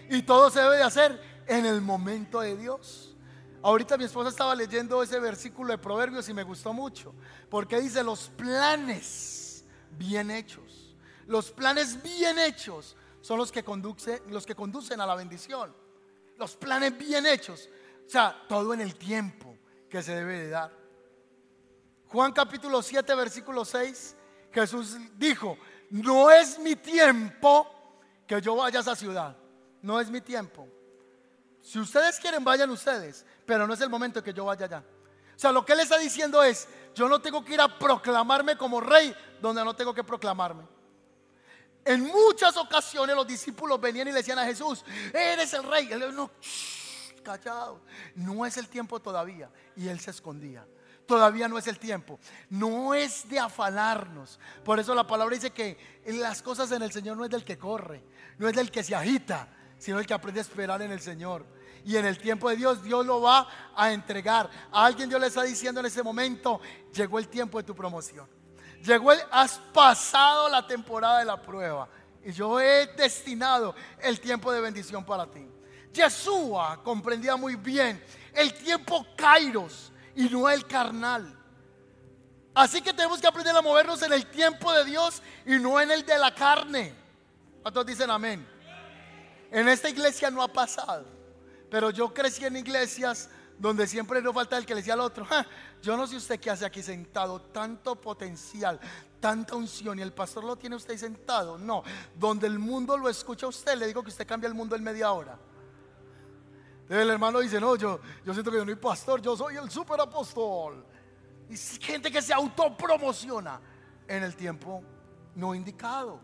[0.08, 3.16] Y todo se debe de hacer en el momento de Dios.
[3.62, 7.14] Ahorita mi esposa estaba leyendo ese versículo de Proverbios y me gustó mucho.
[7.48, 10.94] Porque dice los planes bien hechos.
[11.26, 15.74] Los planes bien hechos son los que, conduce, los que conducen a la bendición.
[16.36, 17.68] Los planes bien hechos.
[18.06, 19.56] O sea, todo en el tiempo
[19.88, 20.70] que se debe de dar.
[22.08, 24.16] Juan capítulo 7, versículo 6,
[24.52, 25.58] Jesús dijo,
[25.90, 29.36] no es mi tiempo que yo vaya a esa ciudad,
[29.82, 30.68] no es mi tiempo.
[31.60, 34.84] Si ustedes quieren, vayan ustedes, pero no es el momento que yo vaya allá.
[35.34, 38.56] O sea, lo que él está diciendo es, yo no tengo que ir a proclamarme
[38.56, 40.68] como rey donde no tengo que proclamarme.
[41.84, 45.88] En muchas ocasiones los discípulos venían y le decían a Jesús, eres el rey.
[45.90, 46.30] Él no,
[47.22, 47.82] callado,
[48.14, 49.50] no es el tiempo todavía.
[49.76, 50.66] Y él se escondía.
[51.06, 52.18] Todavía no es el tiempo.
[52.48, 54.38] No es de afanarnos.
[54.64, 57.58] Por eso la palabra dice que las cosas en el Señor no es del que
[57.58, 58.02] corre,
[58.38, 61.44] no es del que se agita, sino el que aprende a esperar en el Señor.
[61.84, 64.48] Y en el tiempo de Dios, Dios lo va a entregar.
[64.72, 66.60] A alguien Dios le está diciendo en ese momento,
[66.94, 68.26] llegó el tiempo de tu promoción.
[68.84, 71.88] Llegó el, has pasado la temporada de la prueba.
[72.22, 75.46] Y yo he destinado el tiempo de bendición para ti.
[75.92, 78.02] Yeshua comprendía muy bien
[78.34, 81.34] el tiempo kairos y no el carnal.
[82.54, 85.90] Así que tenemos que aprender a movernos en el tiempo de Dios y no en
[85.90, 86.94] el de la carne.
[87.62, 88.46] ¿Cuántos dicen amén?
[89.50, 91.06] En esta iglesia no ha pasado,
[91.70, 95.26] pero yo crecí en iglesias donde siempre no falta el que le decía al otro,
[95.82, 98.80] yo no sé usted qué hace aquí sentado, tanto potencial,
[99.20, 101.56] tanta unción y el pastor lo tiene usted sentado.
[101.58, 101.82] No,
[102.16, 105.12] donde el mundo lo escucha usted, le digo que usted cambia el mundo en media
[105.12, 105.38] hora.
[106.88, 109.70] El hermano dice, no, yo, yo siento que yo no soy pastor, yo soy el
[109.70, 110.84] super apóstol.
[111.48, 113.60] Y gente que se autopromociona
[114.06, 114.82] en el tiempo
[115.34, 116.20] no indicado.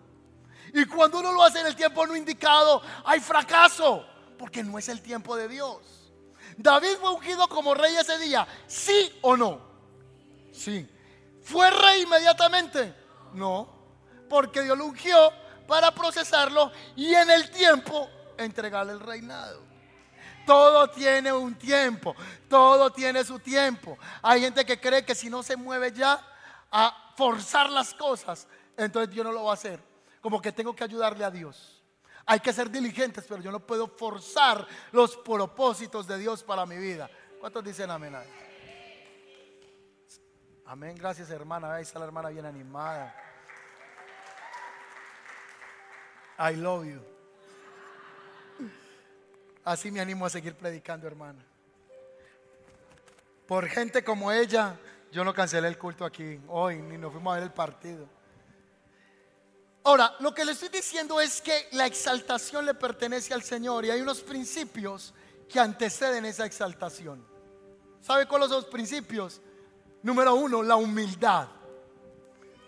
[0.74, 4.04] Y cuando uno lo hace en el tiempo no indicado, hay fracaso,
[4.38, 5.99] porque no es el tiempo de Dios.
[6.62, 9.60] David fue ungido como rey ese día, ¿sí o no?
[10.52, 10.86] Sí.
[11.42, 12.94] ¿Fue rey inmediatamente?
[13.32, 13.68] No,
[14.28, 15.32] porque Dios lo ungió
[15.66, 19.62] para procesarlo y en el tiempo entregarle el reinado.
[20.46, 22.14] Todo tiene un tiempo,
[22.48, 23.96] todo tiene su tiempo.
[24.20, 26.22] Hay gente que cree que si no se mueve ya
[26.70, 28.46] a forzar las cosas,
[28.76, 29.80] entonces Dios no lo va a hacer.
[30.20, 31.79] Como que tengo que ayudarle a Dios.
[32.30, 36.76] Hay que ser diligentes, pero yo no puedo forzar los propósitos de Dios para mi
[36.76, 37.10] vida.
[37.40, 38.14] ¿Cuántos dicen amén?
[40.64, 41.74] Amén, gracias hermana.
[41.74, 43.12] Ahí está la hermana bien animada.
[46.38, 47.00] I love you.
[49.64, 51.44] Así me animo a seguir predicando, hermana.
[53.48, 54.78] Por gente como ella,
[55.10, 58.19] yo no cancelé el culto aquí hoy, ni nos fuimos a ver el partido.
[59.82, 63.90] Ahora, lo que le estoy diciendo es que la exaltación le pertenece al Señor y
[63.90, 65.14] hay unos principios
[65.48, 67.24] que anteceden esa exaltación.
[68.00, 69.40] ¿Sabe cuáles son los principios?
[70.02, 71.48] Número uno, la humildad.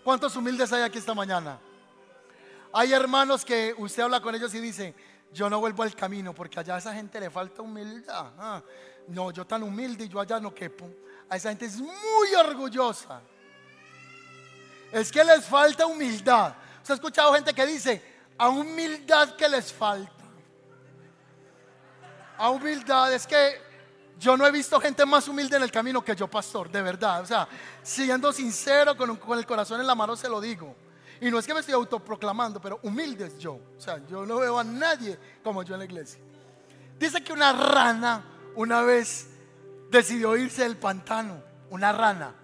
[0.03, 1.59] ¿Cuántos humildes hay aquí esta mañana?
[2.73, 4.95] Hay hermanos que usted habla con ellos y dice,
[5.31, 8.31] yo no vuelvo al camino porque allá a esa gente le falta humildad.
[8.37, 8.61] Ah,
[9.07, 10.89] no, yo tan humilde y yo allá no quepo.
[11.29, 13.21] A esa gente es muy orgullosa.
[14.91, 16.55] Es que les falta humildad.
[16.83, 18.03] ¿Se ha escuchado gente que dice,
[18.37, 20.11] a humildad que les falta?
[22.37, 23.61] A humildad, es que
[24.19, 27.21] yo no he visto gente más humilde en el camino que yo, pastor, de verdad.
[27.21, 27.47] O sea,
[27.81, 30.75] siendo sincero, con, con el corazón en la mano se lo digo.
[31.21, 33.53] Y no es que me estoy autoproclamando, pero humilde es yo.
[33.53, 36.19] O sea, yo no veo a nadie como yo en la iglesia.
[36.99, 38.23] Dice que una rana
[38.55, 39.27] una vez
[39.89, 41.41] decidió irse del pantano.
[41.69, 42.35] Una rana.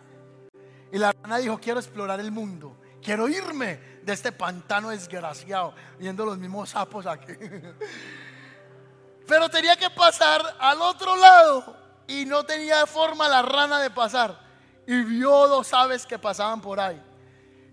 [0.92, 2.79] Y la rana dijo, quiero explorar el mundo.
[3.02, 7.34] Quiero irme de este pantano desgraciado, viendo los mismos sapos aquí.
[9.28, 14.40] Pero tenía que pasar al otro lado y no tenía forma la rana de pasar.
[14.88, 17.02] Y vio dos aves que pasaban por ahí.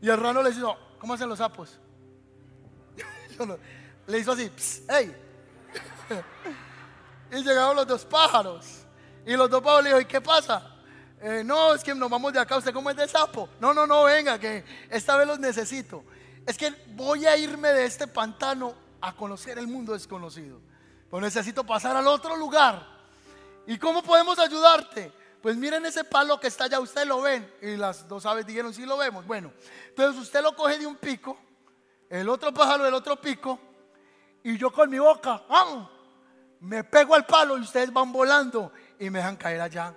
[0.03, 1.79] Y el rano le dijo, ¿Cómo hacen los sapos?
[4.07, 4.51] Le hizo así,
[4.89, 5.15] ¡hey!
[7.33, 8.85] y llegaron los dos pájaros.
[9.25, 10.76] Y los dos pájaros le dijo, ¿y qué pasa?
[11.21, 13.49] Eh, no, es que nos vamos de acá, ¿usted cómo es de sapo?
[13.59, 16.05] No, no, no, venga, que esta vez los necesito.
[16.47, 20.61] Es que voy a irme de este pantano a conocer el mundo desconocido.
[21.11, 22.87] Pero necesito pasar al otro lugar.
[23.67, 25.13] ¿Y cómo podemos ayudarte?
[25.43, 27.51] Pues miren ese palo que está allá, ustedes lo ven.
[27.63, 29.27] Y las dos aves dijeron, sí lo vemos.
[29.27, 29.53] Bueno,
[29.89, 31.39] entonces usted lo coge de un pico,
[32.11, 33.59] el otro pájaro del otro pico,
[34.43, 35.43] y yo con mi boca,
[36.61, 39.95] me pego al palo y ustedes van volando y me dejan caer allá.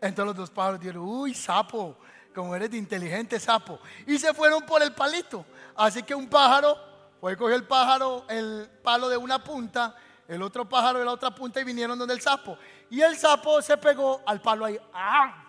[0.00, 1.96] Entonces los dos pájaros dijeron, uy, sapo,
[2.34, 3.78] como eres de inteligente sapo.
[4.06, 5.44] Y se fueron por el palito.
[5.76, 6.76] Así que un pájaro,
[7.20, 9.94] fue coger el pájaro, el palo de una punta,
[10.26, 12.56] el otro pájaro de la otra punta y vinieron donde el sapo.
[12.88, 14.78] Y el sapo se pegó al palo ahí.
[14.94, 15.44] ¡ah!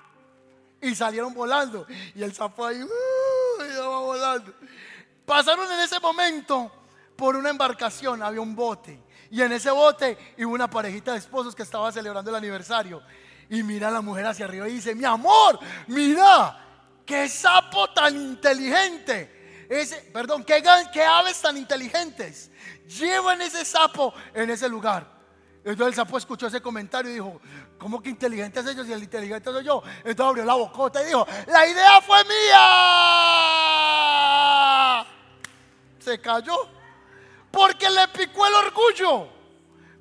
[0.82, 1.86] Y salieron volando.
[2.16, 3.64] Y el sapo ahí, ¡uh!
[3.64, 4.54] y va volando.
[5.26, 6.72] Pasaron en ese momento
[7.16, 9.02] por una embarcación, había un bote.
[9.30, 13.02] Y en ese bote hubo una parejita de esposos que estaba celebrando el aniversario.
[13.52, 16.58] Y mira a la mujer hacia arriba y dice, mi amor, mira,
[17.06, 19.68] qué sapo tan inteligente.
[19.70, 22.50] Ese, perdón, qué, qué aves tan inteligentes.
[22.88, 25.06] Llevan ese sapo en ese lugar.
[25.66, 27.42] Entonces el sapo escuchó ese comentario y dijo,
[27.78, 29.84] ¿cómo que inteligentes ellos y el inteligente soy yo?
[29.98, 32.66] Entonces abrió la bocota y dijo, la idea fue mía.
[36.00, 36.56] Se cayó
[37.52, 39.41] porque le picó el orgullo.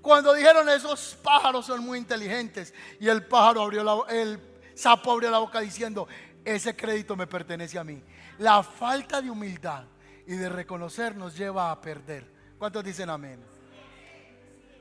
[0.03, 4.41] Cuando dijeron esos pájaros son muy inteligentes y el pájaro abrió la, el
[4.75, 6.09] sapo abrió la boca diciendo,
[6.45, 8.03] ese crédito me pertenece a mí.
[8.39, 9.85] La falta de humildad
[10.27, 12.25] y de reconocer nos lleva a perder.
[12.59, 13.41] ¿Cuántos dicen amén?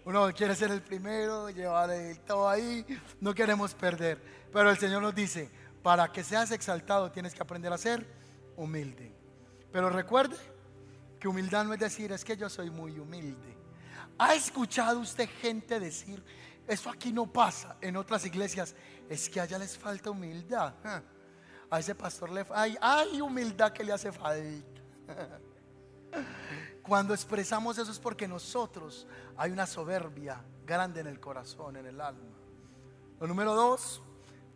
[0.05, 1.89] Uno quiere ser el primero, llevar
[2.25, 2.85] todo ahí,
[3.19, 4.21] no queremos perder.
[4.51, 5.49] Pero el Señor nos dice,
[5.83, 8.05] para que seas exaltado tienes que aprender a ser
[8.55, 9.11] humilde.
[9.71, 10.35] Pero recuerde
[11.19, 13.58] que humildad no es decir, es que yo soy muy humilde.
[14.19, 16.21] ¿Ha escuchado usted gente decir,
[16.67, 18.75] eso aquí no pasa en otras iglesias?
[19.09, 20.73] Es que allá les falta humildad.
[21.71, 24.81] A ese pastor le hay, hay humildad que le hace falta.
[26.83, 32.01] Cuando expresamos eso es porque nosotros hay una soberbia grande en el corazón, en el
[32.01, 32.35] alma.
[33.19, 34.01] Lo número dos,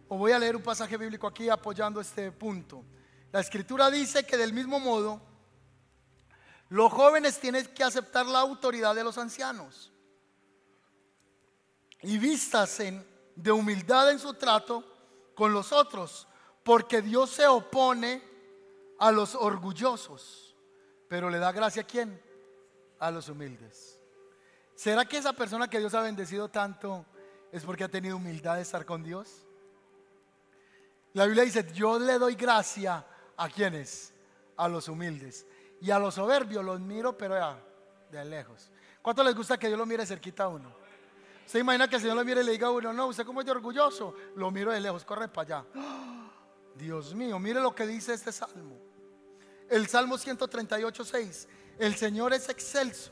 [0.07, 2.83] os voy a leer un pasaje bíblico aquí apoyando este punto.
[3.31, 5.21] La escritura dice que del mismo modo,
[6.73, 9.91] los jóvenes tienen que aceptar la autoridad de los ancianos
[12.01, 12.17] y
[12.79, 13.05] en
[13.35, 14.83] de humildad en su trato
[15.35, 16.27] con los otros,
[16.63, 18.23] porque Dios se opone
[18.97, 20.55] a los orgullosos,
[21.07, 22.19] pero le da gracia a quién?
[22.97, 23.99] A los humildes.
[24.73, 27.05] ¿Será que esa persona que Dios ha bendecido tanto
[27.51, 29.45] es porque ha tenido humildad de estar con Dios?
[31.13, 33.05] La Biblia dice, yo le doy gracia
[33.37, 34.11] a quienes?
[34.57, 35.45] A los humildes.
[35.83, 37.59] Y a los soberbios los miro, pero ya,
[38.09, 38.71] de lejos.
[39.01, 40.73] ¿Cuánto les gusta que Dios lo mire cerquita a uno?
[41.45, 43.41] ¿Se imagina que el Señor lo mire y le diga a uno, no, usted como
[43.41, 44.15] es de orgulloso?
[44.37, 45.65] Lo miro de lejos, corre para allá.
[46.75, 48.79] Dios mío, mire lo que dice este salmo.
[49.69, 51.47] El Salmo 138, 6.
[51.77, 53.11] El Señor es excelso,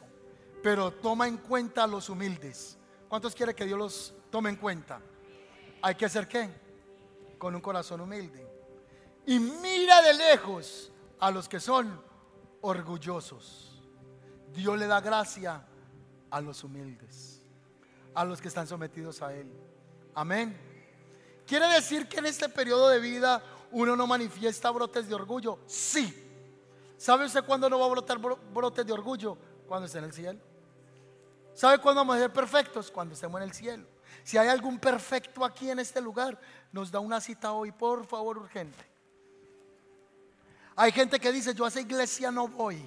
[0.64, 2.78] pero toma en cuenta a los humildes.
[3.10, 5.02] ¿Cuántos quiere que Dios los tome en cuenta?
[5.82, 6.50] Hay que hacer qué?
[7.38, 8.48] Con un corazón humilde.
[9.26, 12.11] Y mira de lejos a los que son
[12.62, 13.82] orgullosos.
[14.54, 15.66] Dios le da gracia
[16.30, 17.42] a los humildes,
[18.14, 19.52] a los que están sometidos a Él.
[20.14, 20.58] Amén.
[21.46, 25.60] ¿Quiere decir que en este periodo de vida uno no manifiesta brotes de orgullo?
[25.66, 26.28] Sí.
[26.98, 29.38] ¿Sabe usted cuándo no va a brotar brotes de orgullo?
[29.68, 30.40] Cuando esté en el cielo.
[31.54, 32.92] ¿Sabe cuándo vamos a ser perfectos?
[32.92, 33.86] Cuando estemos en el cielo.
[34.24, 36.40] Si hay algún perfecto aquí en este lugar,
[36.72, 38.91] nos da una cita hoy, por favor, urgente.
[40.82, 42.84] Hay gente que dice, yo a esa iglesia no voy,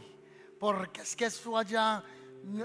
[0.59, 2.03] porque es que eso allá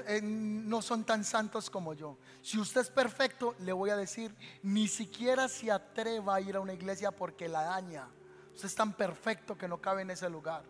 [0.08, 2.18] eh, no son tan santos como yo.
[2.42, 6.62] Si usted es perfecto, le voy a decir, ni siquiera se atreva a ir a
[6.62, 8.08] una iglesia porque la daña.
[8.56, 10.64] Usted es tan perfecto que no cabe en ese lugar.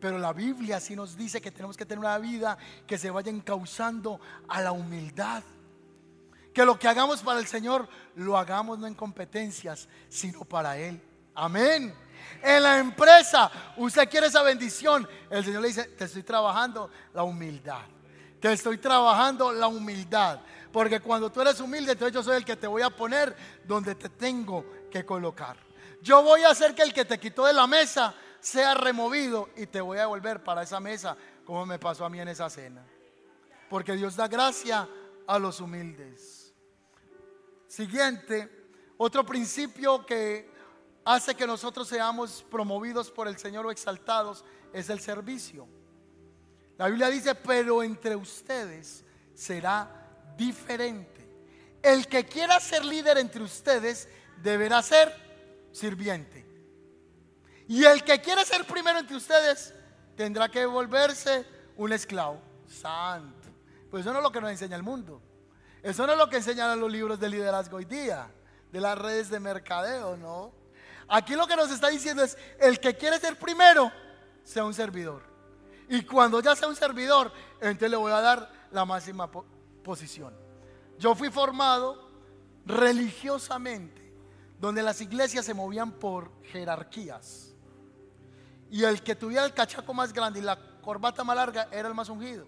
[0.00, 3.30] Pero la Biblia sí nos dice que tenemos que tener una vida que se vaya
[3.30, 5.42] encauzando a la humildad.
[6.54, 10.98] Que lo que hagamos para el Señor lo hagamos no en competencias, sino para Él.
[11.34, 12.07] Amén.
[12.42, 15.08] En la empresa, usted quiere esa bendición.
[15.30, 17.82] El Señor le dice, te estoy trabajando la humildad.
[18.40, 20.40] Te estoy trabajando la humildad.
[20.72, 23.94] Porque cuando tú eres humilde, entonces yo soy el que te voy a poner donde
[23.94, 25.56] te tengo que colocar.
[26.02, 29.66] Yo voy a hacer que el que te quitó de la mesa sea removido y
[29.66, 32.84] te voy a devolver para esa mesa, como me pasó a mí en esa cena.
[33.68, 34.88] Porque Dios da gracia
[35.26, 36.54] a los humildes.
[37.66, 40.50] Siguiente, otro principio que
[41.08, 44.44] hace que nosotros seamos promovidos por el Señor o exaltados
[44.74, 45.66] es el servicio.
[46.76, 49.90] La Biblia dice, pero entre ustedes será
[50.36, 51.26] diferente.
[51.82, 54.06] El que quiera ser líder entre ustedes
[54.42, 55.14] deberá ser
[55.72, 56.44] sirviente.
[57.68, 59.72] Y el que quiera ser primero entre ustedes
[60.14, 61.46] tendrá que volverse
[61.78, 62.38] un esclavo.
[62.66, 63.48] Santo.
[63.90, 65.22] Pues eso no es lo que nos enseña el mundo.
[65.82, 68.30] Eso no es lo que enseñan los libros de liderazgo hoy día,
[68.70, 70.67] de las redes de mercadeo, ¿no?
[71.08, 73.90] Aquí lo que nos está diciendo es, el que quiere ser primero,
[74.44, 75.22] sea un servidor.
[75.88, 79.30] Y cuando ya sea un servidor, entonces le voy a dar la máxima
[79.82, 80.34] posición.
[80.98, 82.10] Yo fui formado
[82.66, 84.12] religiosamente,
[84.60, 87.54] donde las iglesias se movían por jerarquías.
[88.70, 91.94] Y el que tuviera el cachaco más grande y la corbata más larga era el
[91.94, 92.46] más ungido.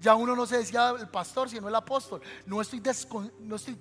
[0.00, 2.20] Ya uno no se decía el pastor, sino el apóstol.
[2.44, 2.82] No estoy,
[3.40, 3.78] no estoy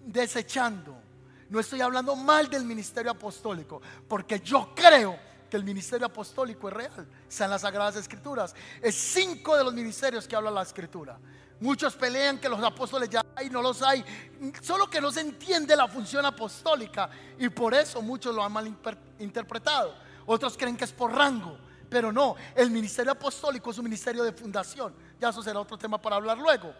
[0.00, 1.07] desechando
[1.48, 6.74] no estoy hablando mal del ministerio apostólico, porque yo creo que el ministerio apostólico es
[6.74, 7.08] real.
[7.40, 8.54] En las Sagradas Escrituras.
[8.82, 11.18] Es cinco de los ministerios que habla la Escritura.
[11.60, 14.04] Muchos pelean que los apóstoles ya hay, no los hay.
[14.62, 18.72] Solo que no se entiende la función apostólica y por eso muchos lo han mal
[19.18, 19.94] interpretado.
[20.26, 21.58] Otros creen que es por rango,
[21.88, 22.36] pero no.
[22.54, 24.94] El ministerio apostólico es un ministerio de fundación.
[25.18, 26.72] Ya eso será otro tema para hablar luego.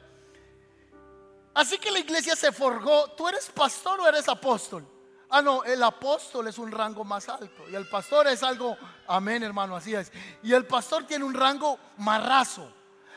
[1.58, 3.10] Así que la iglesia se forjó.
[3.16, 4.86] ¿Tú eres pastor o eres apóstol?
[5.28, 7.68] Ah, no, el apóstol es un rango más alto.
[7.68, 8.76] Y el pastor es algo,
[9.08, 10.12] amén hermano, así es.
[10.44, 12.72] Y el pastor tiene un rango marrazo.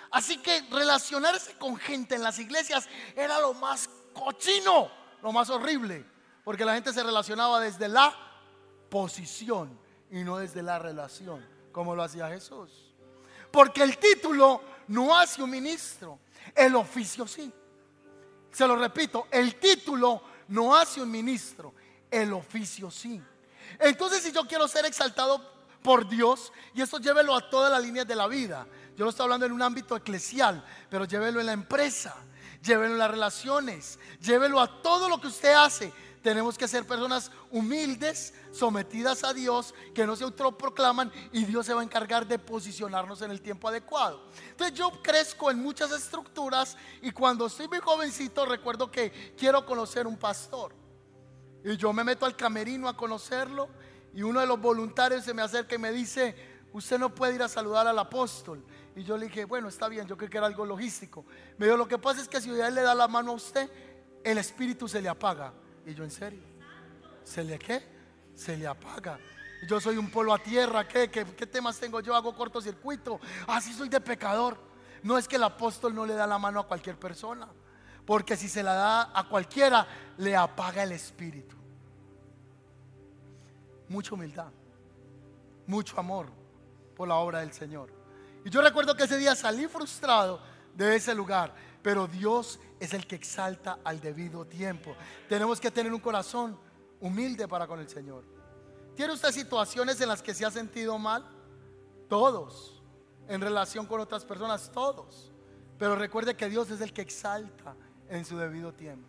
[0.10, 4.90] Así que relacionarse con gente en las iglesias era lo más cochino,
[5.22, 6.04] lo más horrible.
[6.44, 8.12] Porque la gente se relacionaba desde la
[8.90, 9.80] posición
[10.10, 12.92] y no desde la relación, como lo hacía Jesús.
[13.52, 16.18] Porque el título no hace un ministro,
[16.56, 17.54] el oficio sí.
[18.52, 21.74] Se lo repito, el título no hace un ministro,
[22.10, 23.22] el oficio sí.
[23.80, 28.08] Entonces si yo quiero ser exaltado por Dios y eso llévelo a todas las líneas
[28.08, 28.68] de la vida.
[28.96, 32.16] Yo lo estoy hablando en un ámbito eclesial, pero llévelo en la empresa,
[32.62, 35.92] llévelo en las relaciones, llévelo a todo lo que usted hace.
[36.22, 41.74] Tenemos que ser personas humildes, sometidas a Dios, que no se autoproclaman y Dios se
[41.74, 44.22] va a encargar de posicionarnos en el tiempo adecuado.
[44.50, 50.06] Entonces yo crezco en muchas estructuras y cuando estoy muy jovencito recuerdo que quiero conocer
[50.06, 50.74] un pastor.
[51.64, 53.70] Y yo me meto al camerino a conocerlo
[54.14, 56.36] y uno de los voluntarios se me acerca y me dice,
[56.74, 58.64] usted no puede ir a saludar al apóstol.
[58.96, 61.26] Y yo le dije, bueno, está bien, yo creo que era algo logístico.
[61.58, 63.70] Me dijo, lo que pasa es que si él le da la mano a usted,
[64.24, 65.54] el espíritu se le apaga.
[65.86, 66.42] Y yo, ¿en serio?
[67.24, 67.84] ¿Se le qué?
[68.36, 69.20] Se le apaga.
[69.68, 72.16] Yo soy un polo a tierra, ¿qué, qué, qué temas tengo yo?
[72.16, 73.20] Hago cortocircuito.
[73.48, 74.58] Así soy de pecador.
[75.04, 77.48] No es que el apóstol no le da la mano a cualquier persona.
[78.06, 81.56] Porque si se la da a cualquiera, le apaga el espíritu.
[83.88, 84.52] Mucha humildad,
[85.68, 86.28] mucho amor
[86.96, 87.92] por la obra del Señor.
[88.44, 90.42] Y yo recuerdo que ese día salí frustrado
[90.74, 94.96] de ese lugar, pero Dios es el que exalta al debido tiempo.
[95.28, 96.58] Tenemos que tener un corazón
[97.00, 98.24] humilde para con el Señor.
[98.96, 101.26] ¿Tiene usted situaciones en las que se ha sentido mal?
[102.08, 102.82] Todos.
[103.28, 105.32] En relación con otras personas, todos.
[105.80, 107.76] Pero recuerde que Dios es el que exalta
[108.10, 109.08] en su debido tiempo.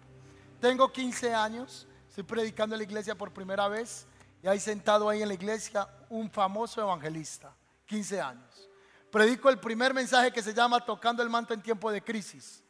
[0.61, 4.07] Tengo 15 años, estoy predicando en la iglesia por primera vez
[4.43, 7.55] y hay sentado ahí en la iglesia un famoso evangelista,
[7.87, 8.69] 15 años.
[9.13, 12.65] Predico el primer mensaje que se llama Tocando el manto en tiempo de crisis.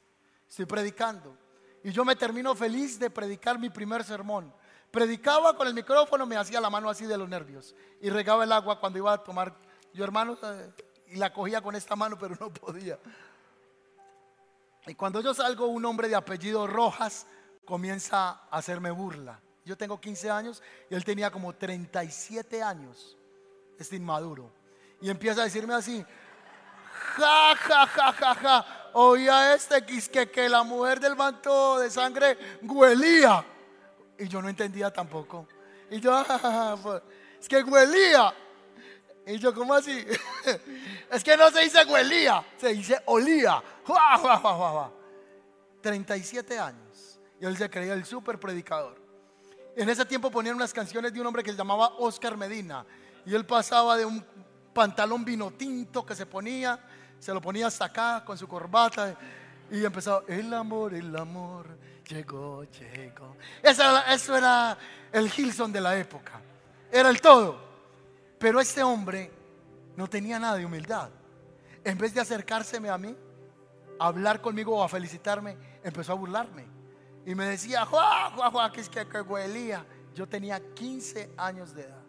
[0.49, 1.39] Estoy predicando
[1.85, 4.53] y yo me termino feliz de predicar mi primer sermón.
[4.91, 8.51] Predicaba con el micrófono, me hacía la mano así de los nervios y regaba el
[8.51, 9.55] agua cuando iba a tomar.
[9.95, 10.73] Yo, hermano, eh,
[11.13, 12.99] y la cogía con esta mano, pero no podía.
[14.89, 17.25] Y cuando yo salgo, un hombre de apellido Rojas
[17.65, 19.41] comienza a hacerme burla.
[19.65, 23.17] Yo tengo 15 años y él tenía como 37 años,
[23.79, 24.51] este inmaduro.
[25.01, 26.05] Y empieza a decirme así,
[27.17, 28.67] ja, ja, ja, ja, ja.
[28.95, 33.45] Oía este que, que la mujer del manto de sangre huelía.
[34.19, 35.49] Y yo no entendía tampoco.
[35.91, 36.25] Y yo,
[36.83, 37.03] pues,
[37.41, 38.35] es que huelía.
[39.27, 40.05] Y yo, ¿cómo así?
[41.11, 43.63] es que no se dice huelía, se dice olía.
[45.81, 47.21] 37 años.
[47.41, 49.01] Y él se creía el super predicador.
[49.77, 52.85] En ese tiempo ponían unas canciones de un hombre que se llamaba Oscar Medina.
[53.25, 54.25] Y él pasaba de un
[54.73, 56.79] pantalón vino tinto que se ponía,
[57.19, 59.17] se lo ponía hasta acá con su corbata.
[59.71, 63.37] Y empezaba, el amor, el amor, llegó, llegó.
[63.63, 64.79] Eso era, eso era
[65.13, 66.41] el Gilson de la época.
[66.91, 67.59] Era el todo.
[68.39, 69.31] Pero este hombre
[69.97, 71.11] no tenía nada de humildad.
[71.85, 73.17] En vez de acercárseme a mí,
[73.99, 76.67] a hablar conmigo o a felicitarme, empezó a burlarme.
[77.25, 79.87] Y me decía, Juan, Juan, Juan, que es que, huelía.
[80.15, 82.02] Yo tenía 15 años de edad.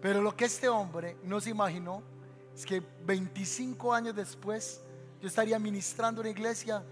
[0.00, 2.02] Pero lo que este hombre no se imaginó
[2.54, 4.82] es que 25 años después
[5.20, 6.82] yo estaría ministrando una iglesia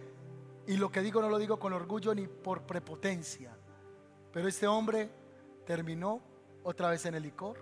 [0.67, 3.57] y lo que digo no lo digo con orgullo ni por prepotencia.
[4.33, 5.11] Pero este hombre
[5.67, 6.21] terminó
[6.63, 7.57] otra vez en el licor,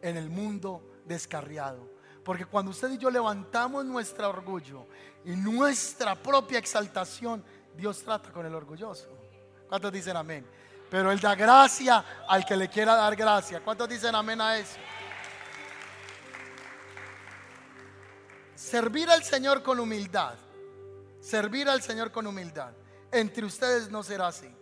[0.00, 1.96] en el mundo descarriado.
[2.24, 4.86] Porque cuando usted y yo levantamos nuestro orgullo
[5.24, 7.42] y nuestra propia exaltación,
[7.76, 9.08] Dios trata con el orgulloso.
[9.68, 10.46] ¿Cuántos dicen amén?
[10.90, 13.60] Pero Él da gracia al que le quiera dar gracia.
[13.60, 14.76] ¿Cuántos dicen amén a eso?
[18.54, 20.34] Servir al Señor con humildad.
[21.20, 22.72] Servir al Señor con humildad.
[23.10, 24.54] Entre ustedes no será así.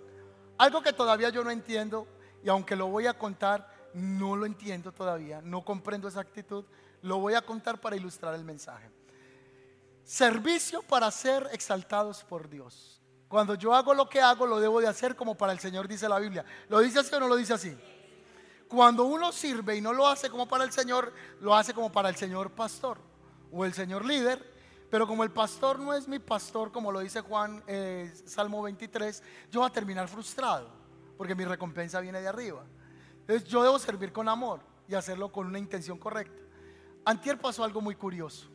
[0.58, 2.06] Algo que todavía yo no entiendo,
[2.42, 6.64] y aunque lo voy a contar, no lo entiendo todavía, no comprendo esa actitud,
[7.02, 8.90] lo voy a contar para ilustrar el mensaje.
[10.04, 13.00] Servicio para ser exaltados por Dios.
[13.34, 16.08] Cuando yo hago lo que hago, lo debo de hacer como para el Señor, dice
[16.08, 16.44] la Biblia.
[16.68, 17.76] ¿Lo dice así o no lo dice así?
[18.68, 22.08] Cuando uno sirve y no lo hace como para el Señor, lo hace como para
[22.08, 22.96] el Señor pastor
[23.50, 24.54] o el Señor líder.
[24.88, 29.20] Pero como el pastor no es mi pastor, como lo dice Juan, eh, Salmo 23,
[29.50, 30.68] yo voy a terminar frustrado,
[31.18, 32.62] porque mi recompensa viene de arriba.
[33.22, 36.40] Entonces yo debo servir con amor y hacerlo con una intención correcta.
[37.04, 38.46] Antier pasó algo muy curioso.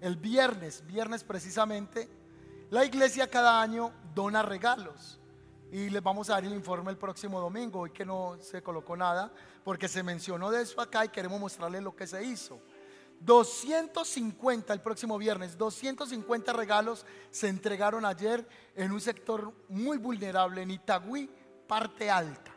[0.00, 2.08] El viernes, viernes precisamente,
[2.70, 5.20] la iglesia cada año dona regalos.
[5.70, 8.96] Y les vamos a dar el informe el próximo domingo, hoy que no se colocó
[8.96, 9.30] nada,
[9.62, 12.58] porque se mencionó de eso acá y queremos mostrarles lo que se hizo.
[13.20, 20.70] 250 el próximo viernes, 250 regalos se entregaron ayer en un sector muy vulnerable, en
[20.70, 21.28] Itagüí,
[21.66, 22.52] parte alta.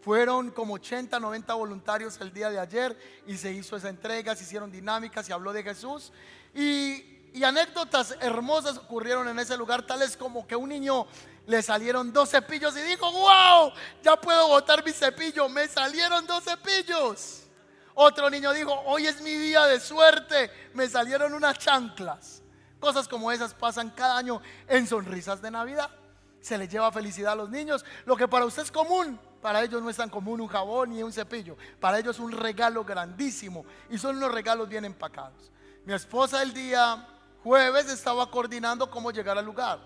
[0.00, 2.96] Fueron como 80, 90 voluntarios el día de ayer
[3.26, 6.12] y se hizo esa entrega, se hicieron dinámicas, se habló de Jesús
[6.54, 11.04] y y anécdotas hermosas ocurrieron en ese lugar, tales como que un niño
[11.46, 13.72] le salieron dos cepillos y dijo, wow,
[14.04, 17.42] ya puedo botar mi cepillo, me salieron dos cepillos.
[17.94, 22.40] Otro niño dijo, hoy es mi día de suerte, me salieron unas chanclas.
[22.78, 25.90] Cosas como esas pasan cada año en sonrisas de Navidad.
[26.40, 27.84] Se les lleva felicidad a los niños.
[28.04, 31.02] Lo que para usted es común, para ellos no es tan común un jabón ni
[31.02, 31.56] un cepillo.
[31.80, 35.50] Para ellos es un regalo grandísimo y son unos regalos bien empacados.
[35.84, 37.08] Mi esposa el día
[37.44, 39.78] jueves estaba coordinando cómo llegar al lugar.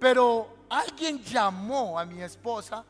[0.00, 2.84] Pero alguien llamó a mi esposa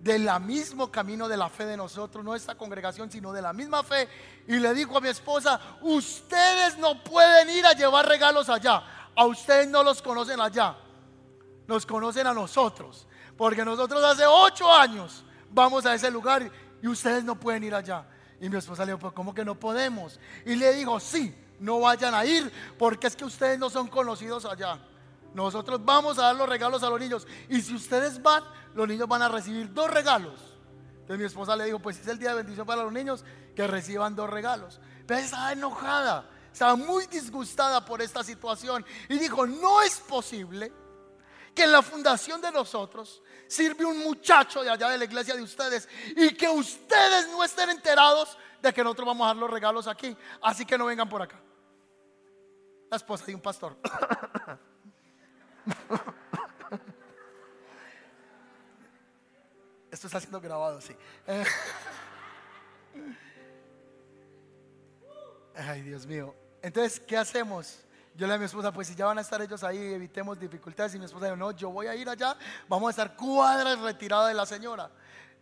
[0.00, 3.84] del mismo camino de la fe de nosotros, no esta congregación, sino de la misma
[3.84, 4.08] fe.
[4.48, 8.82] Y le dijo a mi esposa, ustedes no pueden ir a llevar regalos allá.
[9.14, 10.74] A ustedes no los conocen allá.
[11.68, 13.06] Nos conocen a nosotros.
[13.36, 16.50] Porque nosotros hace ocho años vamos a ese lugar
[16.82, 18.06] y ustedes no pueden ir allá.
[18.40, 20.18] Y mi esposa le dijo, pues ¿cómo que no podemos?
[20.46, 24.44] Y le dijo, sí, no vayan a ir porque es que ustedes no son conocidos
[24.44, 24.78] allá.
[25.32, 27.26] Nosotros vamos a dar los regalos a los niños.
[27.48, 28.42] Y si ustedes van,
[28.74, 30.34] los niños van a recibir dos regalos.
[30.90, 33.66] Entonces mi esposa le dijo, pues es el día de bendición para los niños, que
[33.66, 34.80] reciban dos regalos.
[35.06, 38.84] Pero estaba enojada, estaba muy disgustada por esta situación.
[39.08, 40.72] Y dijo, no es posible
[41.54, 45.42] que en la fundación de nosotros sirve un muchacho de allá de la iglesia de
[45.42, 49.86] ustedes y que ustedes no estén enterados de que nosotros vamos a dar los regalos
[49.86, 50.16] aquí.
[50.40, 51.41] Así que no vengan por acá.
[52.92, 53.74] La esposa de un pastor.
[59.90, 60.94] Esto está siendo grabado, sí.
[61.26, 61.44] Eh.
[65.54, 66.34] Ay, Dios mío.
[66.60, 67.78] Entonces, ¿qué hacemos?
[68.14, 70.38] Yo le dije a mi esposa, pues si ya van a estar ellos ahí, evitemos
[70.38, 70.94] dificultades.
[70.94, 72.36] Y mi esposa dijo, no, yo voy a ir allá,
[72.68, 74.90] vamos a estar cuadras retirada de la señora.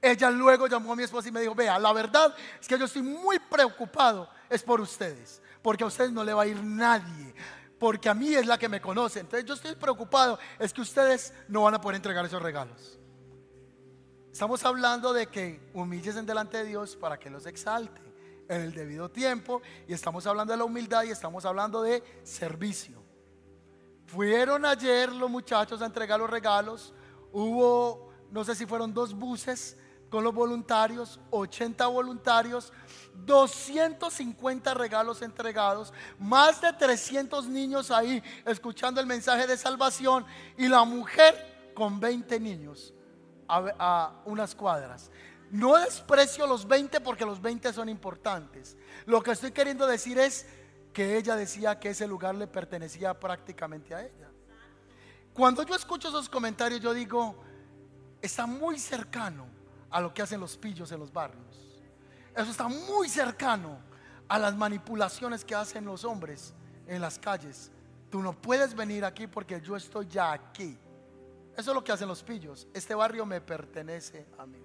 [0.03, 2.86] Ella luego llamó a mi esposa y me dijo, vea, la verdad es que yo
[2.86, 7.34] estoy muy preocupado, es por ustedes, porque a ustedes no le va a ir nadie
[7.80, 9.20] porque a mí es la que me conoce.
[9.20, 12.98] Entonces yo estoy preocupado, es que ustedes no van a poder entregar esos regalos.
[14.30, 18.03] Estamos hablando de que humilles delante de Dios para que los exalte
[18.48, 23.03] en el debido tiempo y estamos hablando de la humildad y estamos hablando de servicio.
[24.07, 26.92] Fueron ayer los muchachos a entregar los regalos,
[27.32, 29.76] hubo, no sé si fueron dos buses
[30.11, 32.72] con los voluntarios, 80 voluntarios,
[33.14, 40.26] 250 regalos entregados, más de 300 niños ahí escuchando el mensaje de salvación
[40.58, 42.92] y la mujer con 20 niños
[43.48, 45.11] a, unas cuadras.
[45.50, 48.76] No desprecio los 20 porque los 20 son importantes.
[49.06, 50.46] Lo que estoy queriendo decir es
[50.92, 54.28] que ella decía que ese lugar le pertenecía prácticamente a ella.
[55.32, 57.36] Cuando yo escucho esos comentarios yo digo,
[58.20, 59.59] está muy cercano
[59.91, 61.68] a lo que hacen los pillos en los barrios.
[62.34, 63.78] Eso está muy cercano
[64.28, 66.55] a las manipulaciones que hacen los hombres
[66.86, 67.70] en las calles.
[68.11, 70.78] Tú no puedes venir aquí porque yo estoy ya aquí.
[71.57, 72.66] Eso es lo que hacen los pillos.
[72.72, 74.62] Este barrio me pertenece a mí.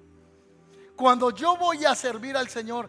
[0.95, 2.87] Cuando yo voy a servir al Señor,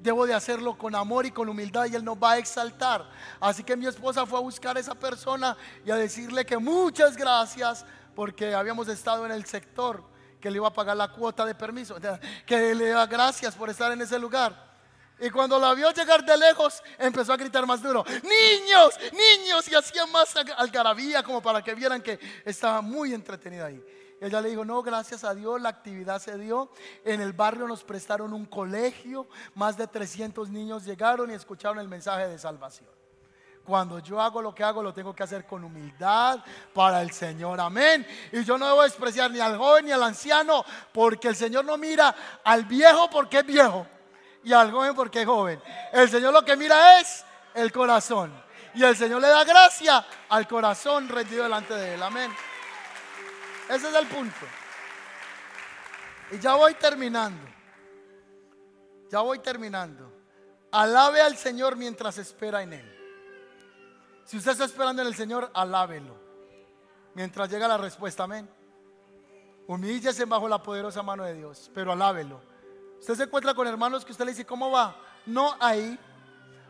[0.00, 3.10] debo de hacerlo con amor y con humildad y Él nos va a exaltar.
[3.40, 7.16] Así que mi esposa fue a buscar a esa persona y a decirle que muchas
[7.16, 7.84] gracias
[8.14, 10.04] porque habíamos estado en el sector
[10.40, 11.96] que le iba a pagar la cuota de permiso,
[12.46, 14.68] que le da gracias por estar en ese lugar.
[15.20, 19.74] Y cuando la vio llegar de lejos, empezó a gritar más duro, niños, niños, y
[19.74, 23.84] hacía más algarabía como para que vieran que estaba muy entretenida ahí.
[24.20, 26.70] ella le dijo, no, gracias a Dios, la actividad se dio.
[27.04, 31.88] En el barrio nos prestaron un colegio, más de 300 niños llegaron y escucharon el
[31.88, 32.97] mensaje de salvación.
[33.68, 36.42] Cuando yo hago lo que hago, lo tengo que hacer con humildad
[36.72, 37.60] para el Señor.
[37.60, 38.06] Amén.
[38.32, 41.76] Y yo no debo despreciar ni al joven ni al anciano, porque el Señor no
[41.76, 43.86] mira al viejo porque es viejo
[44.42, 45.62] y al joven porque es joven.
[45.92, 48.32] El Señor lo que mira es el corazón.
[48.72, 52.02] Y el Señor le da gracia al corazón rendido delante de Él.
[52.02, 52.34] Amén.
[53.68, 54.46] Ese es el punto.
[56.30, 57.46] Y ya voy terminando.
[59.10, 60.10] Ya voy terminando.
[60.72, 62.97] Alabe al Señor mientras espera en Él.
[64.28, 66.14] Si usted está esperando en el Señor, alábelo.
[67.14, 68.46] Mientras llega la respuesta, amén.
[69.66, 72.38] Humíllese bajo la poderosa mano de Dios, pero alábelo.
[73.00, 74.94] Usted se encuentra con hermanos que usted le dice, ¿cómo va?
[75.24, 75.98] No ahí,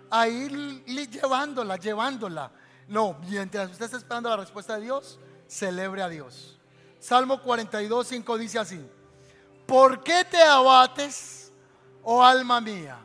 [0.09, 2.53] ahí llevándola, llevándola.
[2.87, 6.61] No, mientras usted está esperando la respuesta de Dios, celebre a Dios.
[7.01, 8.89] Salmo 42, 5 dice así:
[9.67, 11.53] ¿Por qué te abates,
[12.05, 13.01] oh alma mía,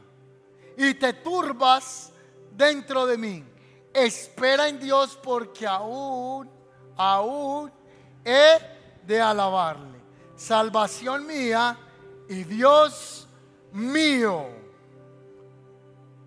[0.78, 2.12] y te turbas
[2.51, 3.53] dentro de mí?
[3.94, 6.50] Espera en Dios porque aún,
[6.96, 7.72] aún
[8.26, 8.58] he
[9.06, 10.02] de alabarle.
[10.36, 11.78] Salvación mía
[12.28, 13.28] y Dios
[13.72, 14.48] mío.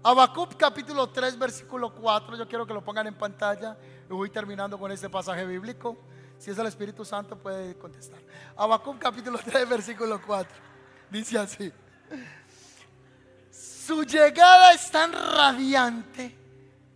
[0.03, 3.77] Habacuc capítulo 3 versículo 4, yo quiero que lo pongan en pantalla
[4.14, 5.97] voy terminando con este pasaje bíblico.
[6.39, 8.21] Si es el Espíritu Santo puede contestar.
[8.57, 10.55] Habacuc capítulo 3 versículo 4
[11.11, 11.73] dice así.
[13.51, 16.37] Su llegada es tan radiante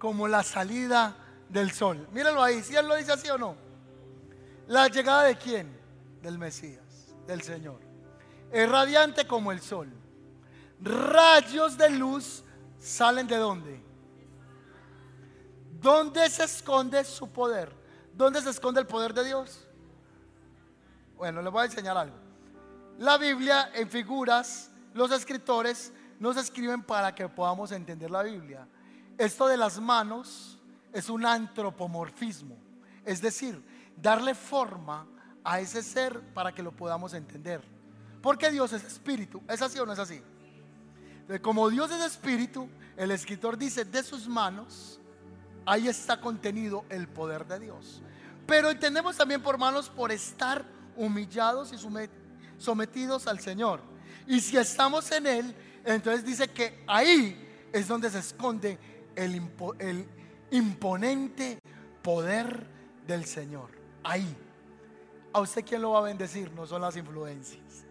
[0.00, 1.14] como la salida
[1.48, 2.08] del sol.
[2.10, 3.54] Mírenlo ahí, si él lo dice así o no.
[4.66, 5.78] La llegada de quién?
[6.22, 7.80] Del Mesías, del Señor.
[8.50, 9.92] Es radiante como el sol.
[10.80, 12.42] Rayos de luz
[12.78, 13.80] salen de dónde?
[15.80, 17.70] ¿Dónde se esconde su poder?
[18.14, 19.68] ¿Dónde se esconde el poder de Dios?
[21.16, 22.16] Bueno, les voy a enseñar algo.
[22.98, 28.66] La Biblia en figuras, los escritores nos escriben para que podamos entender la Biblia.
[29.20, 30.58] Esto de las manos
[30.94, 32.56] es un antropomorfismo,
[33.04, 33.62] es decir,
[33.94, 35.06] darle forma
[35.44, 37.60] a ese ser para que lo podamos entender.
[38.22, 40.22] Porque Dios es espíritu, ¿es así o no es así?
[41.42, 42.66] Como Dios es espíritu,
[42.96, 44.98] el escritor dice, de sus manos,
[45.66, 48.00] ahí está contenido el poder de Dios.
[48.46, 50.64] Pero entendemos también por manos por estar
[50.96, 51.76] humillados y
[52.56, 53.82] sometidos al Señor.
[54.26, 55.54] Y si estamos en Él,
[55.84, 58.78] entonces dice que ahí es donde se esconde
[59.16, 60.06] el,
[60.50, 61.60] imponente
[62.02, 62.66] poder
[63.06, 63.70] del Señor.
[64.02, 64.36] Ahí.
[65.32, 66.50] ¿A usted quién lo va a bendecir?
[66.52, 67.84] No son las influencias.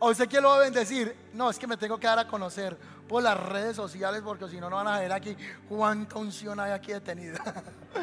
[0.00, 1.14] ¿A usted quién lo va a bendecir?
[1.32, 2.76] No, es que me tengo que dar a conocer
[3.08, 5.36] por las redes sociales porque si no, no van a ver aquí
[5.68, 7.38] cuánta unción hay aquí detenida.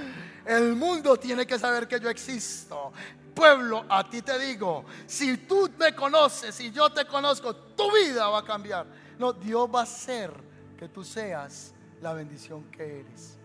[0.45, 2.91] El mundo tiene que saber que yo existo.
[3.34, 8.28] Pueblo, a ti te digo, si tú me conoces, si yo te conozco, tu vida
[8.28, 8.86] va a cambiar.
[9.17, 10.51] No, Dios va a hacer
[10.82, 13.38] que tú seas la bendición que eres.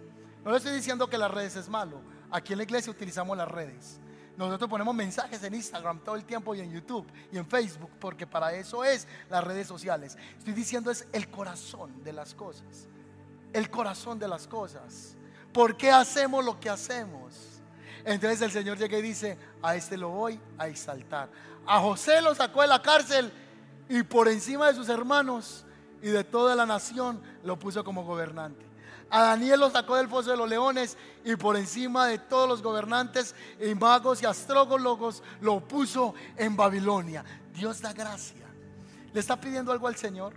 [0.43, 2.01] No le estoy diciendo que las redes es malo.
[2.31, 4.01] Aquí en la iglesia utilizamos las redes.
[4.39, 8.27] Nosotros ponemos mensajes en Instagram todo el tiempo y en YouTube y en Facebook, porque
[8.27, 10.17] para eso es las redes sociales.
[10.39, 12.89] Estoy diciendo es el corazón de las cosas.
[13.53, 15.15] El corazón de las cosas.
[15.53, 17.61] ¿Por qué hacemos lo que hacemos?
[18.07, 21.29] Entonces el Señor llega y dice, a este lo voy a exaltar.
[21.67, 23.31] A José lo sacó de la cárcel
[23.91, 25.66] y por encima de sus hermanos
[26.07, 28.65] y de toda la nación lo puso como gobernante.
[29.11, 32.63] A Daniel lo sacó del foso de los leones y por encima de todos los
[32.63, 37.25] gobernantes y magos y astrólogos lo puso en Babilonia.
[37.53, 38.47] Dios da gracia.
[39.13, 40.35] ¿Le está pidiendo algo al Señor?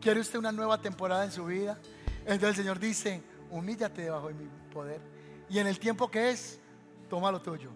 [0.00, 1.78] ¿Quiere usted una nueva temporada en su vida?
[2.26, 5.00] Entonces el Señor dice, humíllate debajo de mi poder.
[5.48, 6.58] Y en el tiempo que es,
[7.08, 7.70] toma lo tuyo.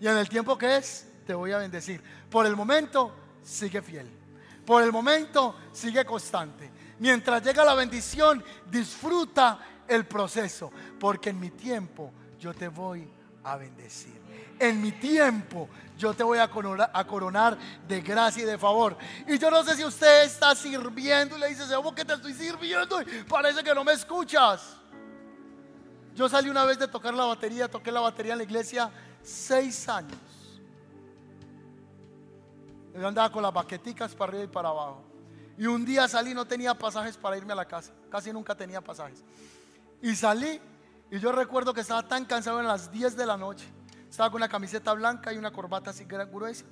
[0.00, 2.02] Y en el tiempo que es, te voy a bendecir.
[2.28, 3.12] Por el momento,
[3.44, 4.25] sigue fiel.
[4.66, 6.70] Por el momento, sigue constante.
[6.98, 13.08] Mientras llega la bendición, disfruta el proceso, porque en mi tiempo yo te voy
[13.44, 14.20] a bendecir.
[14.58, 18.96] En mi tiempo yo te voy a coronar, de gracia y de favor.
[19.28, 22.34] Y yo no sé si usted está sirviendo y le dice, ¿cómo que te estoy
[22.34, 23.00] sirviendo?
[23.02, 24.76] Y parece que no me escuchas.
[26.14, 28.90] Yo salí una vez de tocar la batería, toqué la batería en la iglesia
[29.22, 30.16] seis años.
[32.98, 35.04] Yo andaba con las baqueticas para arriba y para abajo.
[35.58, 37.92] Y un día salí, no tenía pasajes para irme a la casa.
[38.10, 39.24] Casi nunca tenía pasajes.
[40.02, 40.60] Y salí
[41.10, 43.66] y yo recuerdo que estaba tan cansado en las 10 de la noche.
[44.10, 46.64] Estaba con una camiseta blanca y una corbata así gruesa,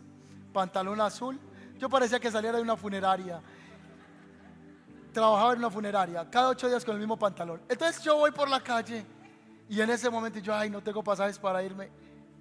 [0.53, 1.39] pantalón azul.
[1.79, 3.41] Yo parecía que saliera de una funeraria.
[5.13, 7.61] Trabajaba en una funeraria, cada ocho días con el mismo pantalón.
[7.69, 9.07] Entonces yo voy por la calle
[9.69, 11.91] y en ese momento yo, ay, no tengo pasajes para irme.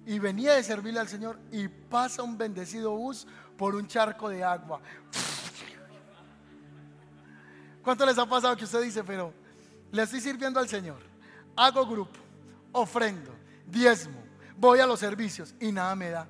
[0.06, 3.26] Y venía de servirle al Señor y pasa un bendecido bus
[3.56, 4.80] por un charco de agua.
[7.82, 9.32] ¿Cuánto les ha pasado que usted dice, pero
[9.92, 10.98] le estoy sirviendo al Señor?
[11.54, 12.18] Hago grupo,
[12.72, 13.30] ofrendo,
[13.66, 14.22] diezmo,
[14.56, 16.26] voy a los servicios y nada me da.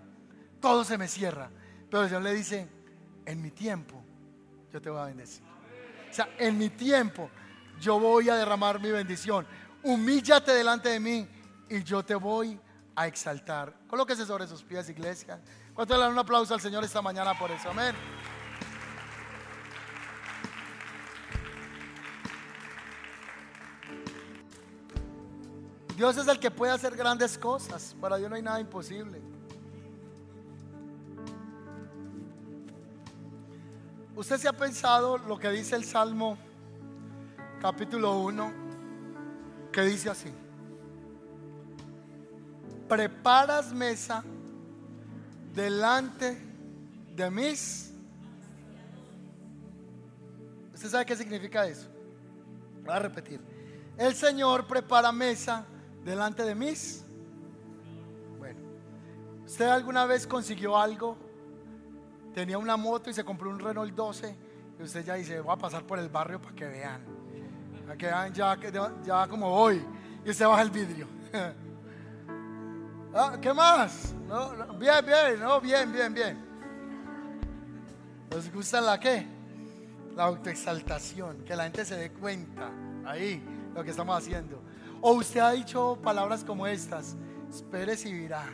[0.61, 1.51] Todo se me cierra.
[1.89, 2.68] Pero el Señor le dice,
[3.25, 4.03] en mi tiempo
[4.72, 5.45] yo te voy a bendecir.
[6.11, 7.31] O sea, en mi tiempo
[7.81, 9.47] yo voy a derramar mi bendición.
[9.83, 11.29] Humíllate delante de mí
[11.68, 12.59] y yo te voy
[12.97, 13.75] a exaltar.
[13.87, 15.41] Colóquese sobre sus pies, iglesia.
[15.75, 17.70] ¿Cuánto le dan un aplauso al Señor esta mañana por eso?
[17.70, 17.97] Amén.
[25.97, 27.97] Dios es el que puede hacer grandes cosas.
[28.01, 29.20] Para Dios no hay nada imposible.
[34.14, 36.39] Usted se ha pensado lo que dice el Salmo
[37.61, 38.53] capítulo 1,
[39.72, 40.33] que dice así.
[42.89, 44.22] Preparas mesa
[45.55, 46.37] delante
[47.15, 47.93] de mis...
[50.75, 51.89] ¿Usted sabe qué significa eso?
[52.85, 53.41] Voy a repetir.
[53.97, 55.65] El Señor prepara mesa
[56.05, 57.05] delante de mis.
[58.39, 58.61] Bueno,
[59.47, 61.17] ¿usted alguna vez consiguió algo?
[62.35, 64.37] Tenía una moto y se compró un Renault 12
[64.81, 67.01] y usted ya dice, voy a pasar por el barrio para que vean.
[67.87, 68.59] Para que vean ya,
[69.05, 69.83] ya como voy.
[70.25, 71.07] Y usted baja el vidrio.
[73.17, 74.12] Ah, ¿Qué más?
[74.77, 76.45] bien, bien, no, bien, bien, bien.
[78.31, 79.25] ¿Les gusta la qué?
[80.17, 82.73] La autoexaltación, que la gente se dé cuenta
[83.07, 83.41] ahí
[83.73, 84.61] lo que estamos haciendo.
[85.01, 87.15] O usted ha dicho palabras como estas,
[87.49, 88.47] espere si virá.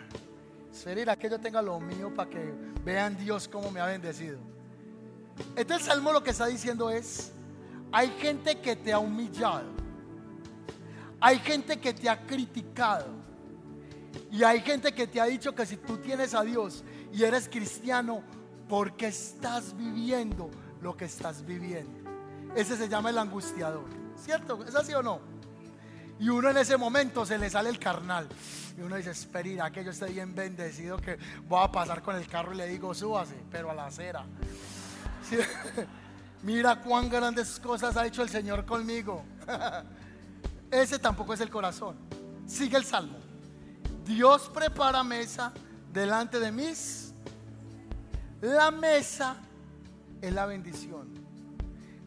[0.70, 2.52] Espere que yo tenga lo mío para que
[2.84, 4.38] vean Dios cómo me ha bendecido.
[5.56, 7.32] Este salmo lo que está diciendo es,
[7.92, 9.70] hay gente que te ha humillado.
[11.18, 13.19] Hay gente que te ha criticado.
[14.30, 17.48] Y hay gente que te ha dicho que si tú tienes a Dios y eres
[17.48, 18.22] cristiano,
[18.68, 20.48] porque estás viviendo
[20.80, 22.08] lo que estás viviendo.
[22.54, 23.86] Ese se llama el angustiador.
[24.16, 24.64] ¿Cierto?
[24.64, 25.20] ¿Es así o no?
[26.20, 28.28] Y uno en ese momento se le sale el carnal.
[28.78, 31.18] Y uno dice, espera, que yo estoy bien bendecido que
[31.48, 34.24] voy a pasar con el carro y le digo, súbase, pero a la acera.
[36.42, 39.24] Mira cuán grandes cosas ha hecho el Señor conmigo.
[40.70, 41.96] Ese tampoco es el corazón.
[42.46, 43.29] Sigue el salmo.
[44.04, 45.52] Dios prepara mesa
[45.92, 47.12] delante de mis.
[48.40, 49.36] La mesa
[50.20, 51.08] es la bendición.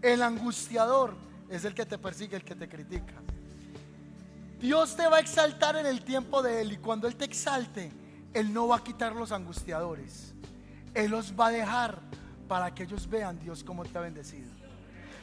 [0.02, 1.16] El angustiador
[1.50, 3.14] es el que te persigue, el que te critica.
[4.60, 7.92] Dios te va a exaltar en el tiempo de Él y cuando Él te exalte,
[8.34, 10.34] Él no va a quitar los angustiadores.
[10.94, 12.00] Él los va a dejar
[12.48, 14.50] para que ellos vean Dios cómo te ha bendecido.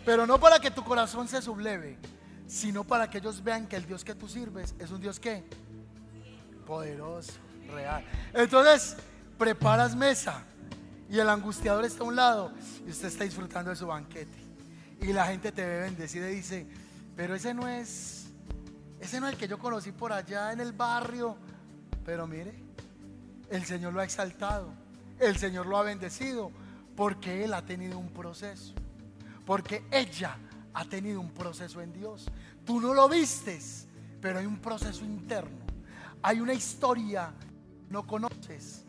[0.04, 1.98] Pero no para que tu corazón se subleve,
[2.46, 5.44] sino para que ellos vean que el Dios que tú sirves es un Dios que
[6.70, 7.32] poderoso,
[7.74, 8.04] real.
[8.32, 8.96] Entonces,
[9.36, 10.44] preparas mesa
[11.10, 12.52] y el angustiador está a un lado
[12.86, 14.38] y usted está disfrutando de su banquete.
[15.00, 16.68] Y la gente te ve bendecida y dice,
[17.16, 18.26] pero ese no es,
[19.00, 21.36] ese no es el que yo conocí por allá en el barrio.
[22.04, 22.54] Pero mire,
[23.50, 24.72] el Señor lo ha exaltado,
[25.18, 26.52] el Señor lo ha bendecido,
[26.94, 28.74] porque Él ha tenido un proceso,
[29.44, 30.36] porque ella
[30.72, 32.28] ha tenido un proceso en Dios.
[32.64, 33.88] Tú no lo vistes,
[34.20, 35.69] pero hay un proceso interno,
[36.22, 37.32] hay una historia
[37.88, 38.84] no conoces,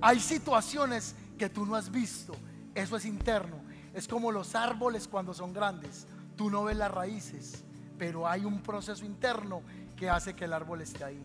[0.00, 2.34] hay situaciones que tú no has visto,
[2.74, 3.64] eso es interno.
[3.94, 6.06] Es como los árboles cuando son grandes.
[6.36, 7.64] Tú no ves las raíces,
[7.96, 9.62] pero hay un proceso interno
[9.96, 11.24] que hace que el árbol esté ahí.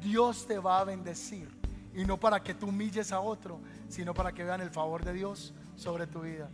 [0.00, 1.48] Dios te va a bendecir.
[1.94, 5.14] Y no para que tú humilles a otro, sino para que vean el favor de
[5.14, 6.50] Dios sobre tu vida.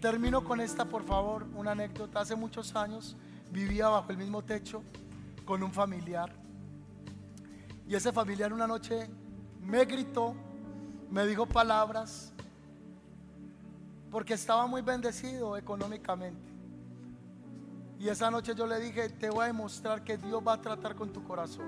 [0.00, 2.20] Termino con esta, por favor, una anécdota.
[2.20, 3.16] Hace muchos años
[3.52, 4.82] vivía bajo el mismo techo
[5.44, 6.34] con un familiar.
[7.86, 9.08] Y ese familiar una noche
[9.60, 10.34] me gritó,
[11.10, 12.32] me dijo palabras
[14.10, 16.52] porque estaba muy bendecido económicamente.
[17.98, 20.94] Y esa noche yo le dije, te voy a demostrar que Dios va a tratar
[20.94, 21.66] con tu corazón,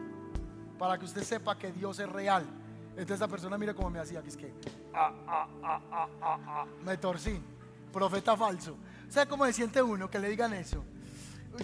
[0.79, 2.45] para que usted sepa que Dios es real.
[2.91, 4.53] Entonces esa persona mire cómo me hacía, que es que
[4.95, 5.81] ah, ah,
[6.23, 7.41] ah, me torcí,
[7.93, 8.77] profeta falso.
[9.09, 10.85] ¿Sabe cómo se siente uno que le digan eso?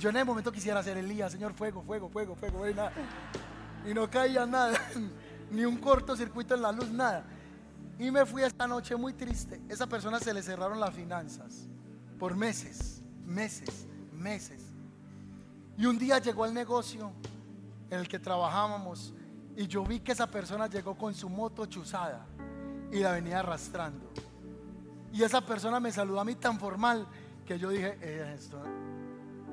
[0.01, 2.67] Yo en el momento quisiera ser Elías, Señor, fuego, fuego, fuego, fuego,
[3.89, 4.79] y no caía nada,
[5.51, 7.25] ni un cortocircuito en la luz, nada.
[7.99, 9.61] Y me fui esta noche muy triste.
[9.69, 11.69] Esa persona se le cerraron las finanzas
[12.19, 14.63] por meses, meses, meses.
[15.77, 17.13] Y un día llegó el negocio
[17.91, 19.15] en el que trabajábamos
[19.57, 22.27] y yo vi que esa persona llegó con su moto chuzada
[22.91, 24.11] y la venía arrastrando.
[25.13, 27.07] Y esa persona me saludó a mí tan formal
[27.45, 28.35] que yo dije, eh,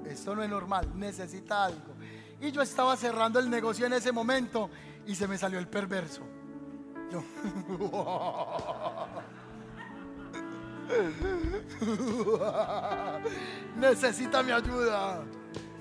[0.06, 1.96] esto no es normal, necesita algo.
[2.42, 4.70] Y yo estaba cerrando el negocio en ese momento
[5.06, 6.22] y se me salió el perverso.
[13.78, 15.24] Necesita mi ayuda.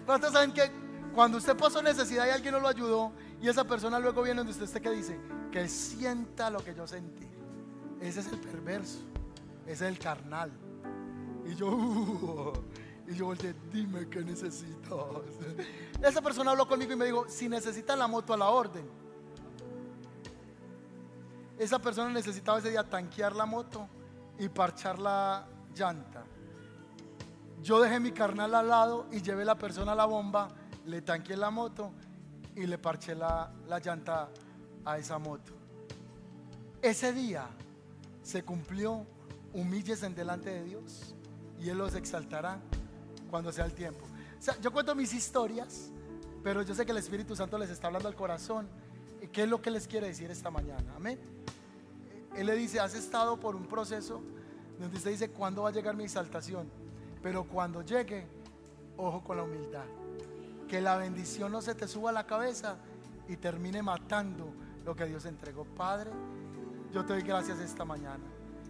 [0.06, 0.70] ¿Cuántos saben que
[1.14, 4.52] cuando usted pasó necesidad y alguien no lo ayudó y esa persona luego viene donde
[4.52, 5.18] usted esté que dice
[5.50, 7.26] que sienta lo que yo sentí?
[8.00, 9.00] Ese es el perverso,
[9.66, 10.52] ese es el carnal.
[11.46, 11.72] Y yo,
[13.08, 14.92] y yo volteé, dime qué necesitas.
[16.02, 19.08] Esa persona habló conmigo y me dijo, si necesita la moto a la orden
[21.58, 23.88] esa persona necesitaba ese día tanquear la moto
[24.38, 25.44] y parchar la
[25.74, 26.24] llanta.
[27.60, 30.48] Yo dejé mi carnal al lado y llevé la persona a la bomba,
[30.86, 31.92] le tanqueé la moto
[32.54, 34.28] y le parché la, la llanta
[34.84, 35.52] a esa moto.
[36.80, 37.48] Ese día
[38.22, 39.04] se cumplió,
[39.52, 41.16] humilles en delante de Dios
[41.58, 42.60] y Él los exaltará
[43.28, 44.04] cuando sea el tiempo.
[44.60, 45.90] Yo cuento mis historias,
[46.42, 48.68] pero yo sé que el Espíritu Santo les está hablando al corazón.
[49.20, 50.94] ¿Y qué es lo que les quiere decir esta mañana?
[50.96, 51.18] Amén.
[52.36, 54.22] Él le dice, has estado por un proceso
[54.78, 56.70] donde usted dice, ¿cuándo va a llegar mi exaltación?
[57.22, 58.26] Pero cuando llegue,
[58.96, 59.84] ojo con la humildad.
[60.68, 62.76] Que la bendición no se te suba a la cabeza
[63.28, 64.52] y termine matando
[64.84, 65.64] lo que Dios entregó.
[65.64, 66.10] Padre,
[66.92, 68.24] yo te doy gracias esta mañana.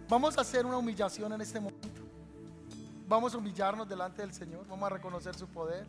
[0.07, 1.98] Vamos a hacer una humillación en este momento.
[3.09, 4.67] Vamos a humillarnos delante del Señor.
[4.67, 5.87] Vamos a reconocer su poder.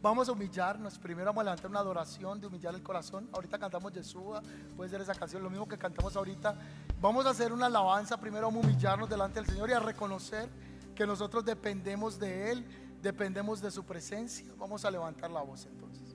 [0.00, 0.96] Vamos a humillarnos.
[1.00, 3.28] Primero vamos a levantar una adoración de humillar el corazón.
[3.32, 4.40] Ahorita cantamos Yeshua,
[4.76, 6.56] puede ser esa canción, lo mismo que cantamos ahorita.
[7.00, 8.16] Vamos a hacer una alabanza.
[8.16, 10.48] Primero vamos a humillarnos delante del Señor y a reconocer
[10.94, 12.64] que nosotros dependemos de Él,
[13.02, 14.46] dependemos de su presencia.
[14.56, 16.14] Vamos a levantar la voz entonces.